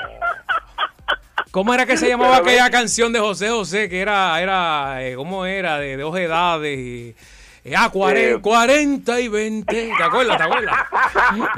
¿Cómo 1.52 1.74
era 1.74 1.86
que 1.86 1.98
se 1.98 2.08
llamaba 2.10 2.38
Pero 2.38 2.46
aquella 2.46 2.70
canción 2.70 3.12
de 3.14 3.20
José 3.20 3.50
José? 3.50 3.90
Que 3.90 4.02
era, 4.02 4.40
era 4.42 4.98
eh, 5.04 5.16
¿cómo 5.16 5.46
era? 5.46 5.78
De, 5.80 5.98
de 5.98 6.04
dos 6.04 6.18
edades. 6.18 6.78
Y, 6.78 7.16
eh, 7.64 7.74
ah, 7.76 7.90
40, 7.92 8.38
Eh. 8.38 8.42
40 8.42 9.20
y 9.20 9.28
20. 9.28 9.92
¿Te 9.98 10.04
acuerdas? 10.04 10.38
¿Te 10.38 10.44
acuerdas? 10.44 10.76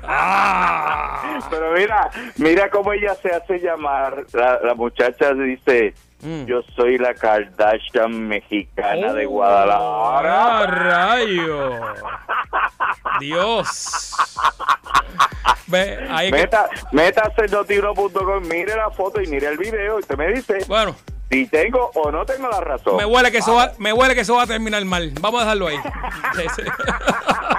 Ah. 0.04 1.40
Pero 1.50 1.74
mira, 1.74 2.10
mira 2.38 2.70
cómo 2.70 2.94
ella 2.94 3.16
se 3.16 3.30
hace 3.30 3.60
llamar. 3.60 4.26
La, 4.34 4.60
la 4.64 4.74
muchacha 4.74 5.34
dice, 5.34 5.94
Mm. 6.22 6.46
yo 6.46 6.62
soy 6.76 6.98
la 6.98 7.14
Kardashian 7.14 8.28
mexicana 8.28 9.14
de 9.14 9.26
Oh, 9.26 9.30
Guadalajara. 9.30 10.58
ah, 10.60 10.66
rayo! 10.68 11.80
Dios. 13.20 14.14
Ve, 15.68 16.08
ahí 16.10 16.32
que- 16.32 16.38
Meta, 16.38 16.70
métase 16.92 17.46
en 17.46 17.52
mire 18.42 18.76
la 18.76 18.90
foto 18.90 19.22
y 19.22 19.28
mire 19.28 19.48
el 19.48 19.58
video 19.58 19.98
y 19.98 20.00
usted 20.02 20.18
me 20.18 20.28
dice 20.34 20.58
Bueno, 20.68 20.96
si 21.30 21.46
tengo 21.48 21.92
o 21.94 22.12
no 22.12 22.26
tengo 22.26 22.50
la 22.50 22.60
razón. 22.60 22.98
me 22.98 23.06
huele 23.06 23.32
que 23.32 23.38
eso 23.38 23.54
va, 23.56 23.72
me 23.78 23.94
huele 23.94 24.16
que 24.16 24.22
eso 24.22 24.36
va 24.36 24.44
a 24.44 24.48
terminar 24.48 24.84
mal. 24.86 25.12
Vamos 25.22 25.42
a 25.42 25.44
dejarlo 25.46 25.68
ahí. 25.68 25.78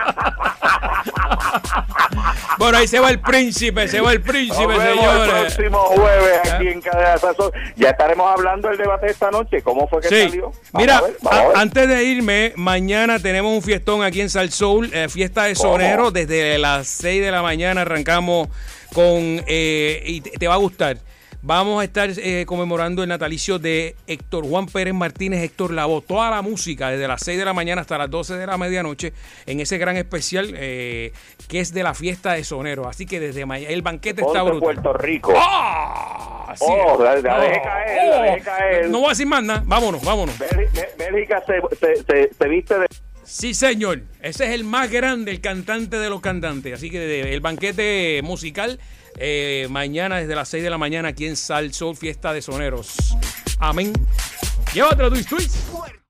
Bueno, 2.61 2.77
ahí 2.77 2.87
se 2.87 3.01
va 3.01 3.09
el 3.11 3.21
príncipe, 3.21 3.89
se 3.89 4.01
va 4.03 4.13
el 4.13 4.21
príncipe, 4.21 4.67
vemos 4.67 4.85
el 4.85 4.95
señores. 4.99 5.55
próximo 5.55 5.79
jueves 5.79 6.41
aquí 6.53 6.69
en 6.69 6.81
Cadena 6.83 7.17
Sazón. 7.17 7.51
Ya 7.77 7.89
estaremos 7.91 8.31
hablando 8.31 8.69
del 8.69 8.77
debate 8.77 9.07
de 9.07 9.13
esta 9.13 9.31
noche. 9.31 9.63
¿Cómo 9.63 9.89
fue 9.89 10.03
que 10.03 10.09
Sí, 10.09 10.21
salió? 10.29 10.43
Vamos 10.43 10.63
mira, 10.75 10.99
a 10.99 11.01
ver, 11.01 11.17
vamos 11.23 11.39
a 11.39 11.43
a- 11.43 11.49
ver. 11.49 11.57
antes 11.57 11.89
de 11.89 12.05
irme, 12.05 12.53
mañana 12.57 13.19
tenemos 13.19 13.51
un 13.53 13.63
fiestón 13.63 14.03
aquí 14.03 14.21
en 14.21 14.29
Sal 14.29 14.51
Soul, 14.53 14.91
eh, 14.93 15.09
fiesta 15.09 15.45
de 15.45 15.55
¿Cómo? 15.55 15.71
sonero, 15.73 16.11
desde 16.11 16.59
las 16.59 16.87
6 16.87 17.23
de 17.23 17.31
la 17.31 17.41
mañana 17.43 17.81
arrancamos 17.81 18.49
con, 18.93 19.43
eh, 19.47 20.03
y 20.05 20.21
te, 20.21 20.31
te 20.33 20.47
va 20.47 20.55
a 20.55 20.59
gustar, 20.59 20.99
vamos 21.43 21.81
a 21.81 21.85
estar 21.85 22.11
eh, 22.17 22.45
conmemorando 22.47 23.03
el 23.03 23.09
natalicio 23.09 23.59
de 23.59 23.97
Héctor 24.07 24.45
Juan 24.47 24.67
Pérez 24.67 24.95
Martínez, 24.95 25.43
Héctor 25.43 25.73
Lavoe, 25.73 26.03
toda 26.03 26.31
la 26.31 26.43
música 26.43 26.91
desde 26.91 27.09
las 27.09 27.23
6 27.25 27.39
de 27.39 27.45
la 27.45 27.53
mañana 27.53 27.81
hasta 27.81 27.97
las 27.99 28.11
12 28.11 28.35
de 28.37 28.47
la 28.47 28.59
medianoche 28.59 29.13
en 29.47 29.61
ese 29.61 29.79
gran 29.79 29.97
especial 29.97 30.53
eh, 30.57 31.13
que 31.49 31.61
es 31.61 31.73
de 31.73 31.83
la 31.83 31.95
fiesta 31.95 32.35
de 32.35 32.45
sonero, 32.45 32.89
así 32.89 33.07
que 33.07 33.21
desde 33.21 33.47
mañana, 33.47 33.73
el 33.73 33.83
banquete 33.83 34.21
está 34.23 34.41
Ponte 34.43 34.51
brutal. 34.59 34.75
Puerto 34.83 34.93
Rico. 34.95 35.33
¡Ah! 35.37 36.47
Así 36.49 36.65
Oh, 36.67 37.03
la- 37.03 37.15
dejé 37.17 37.63
caer, 37.63 38.09
la 38.11 38.23
dejé 38.23 38.41
caer. 38.43 38.91
No 38.91 38.99
voy 38.99 39.07
a 39.07 39.11
decir 39.11 39.27
más 39.27 39.43
nada, 39.43 39.63
vámonos, 39.65 40.03
vámonos. 40.05 40.37
Bélgica, 40.39 40.87
Bélgica 40.99 41.43
se, 41.47 41.77
se, 41.79 42.03
se, 42.05 42.35
se 42.35 42.49
viste 42.49 42.79
de 42.79 42.87
Sí, 43.23 43.55
señor. 43.55 44.01
Ese 44.21 44.47
es 44.47 44.51
el 44.51 44.65
más 44.65 44.91
grande, 44.91 45.31
el 45.31 45.41
cantante 45.41 45.99
de 45.99 46.11
los 46.11 46.21
cantantes. 46.21 46.75
Así 46.75 46.91
que 46.91 47.33
el 47.33 47.41
banquete 47.41 48.21
musical 48.25 48.81
eh, 49.19 49.67
mañana 49.71 50.19
desde 50.19 50.35
las 50.35 50.49
6 50.49 50.63
de 50.63 50.71
la 50.71 50.79
mañana 50.79 51.09
aquí 51.09 51.27
en 51.27 51.37
Sal 51.37 51.73
Sol, 51.73 51.97
fiesta 51.97 52.33
de 52.33 52.43
soneros. 52.43 53.17
Amén. 53.59 53.93
Llévatelo, 54.73 55.11
Twist 55.11 55.29
Twist. 55.29 55.57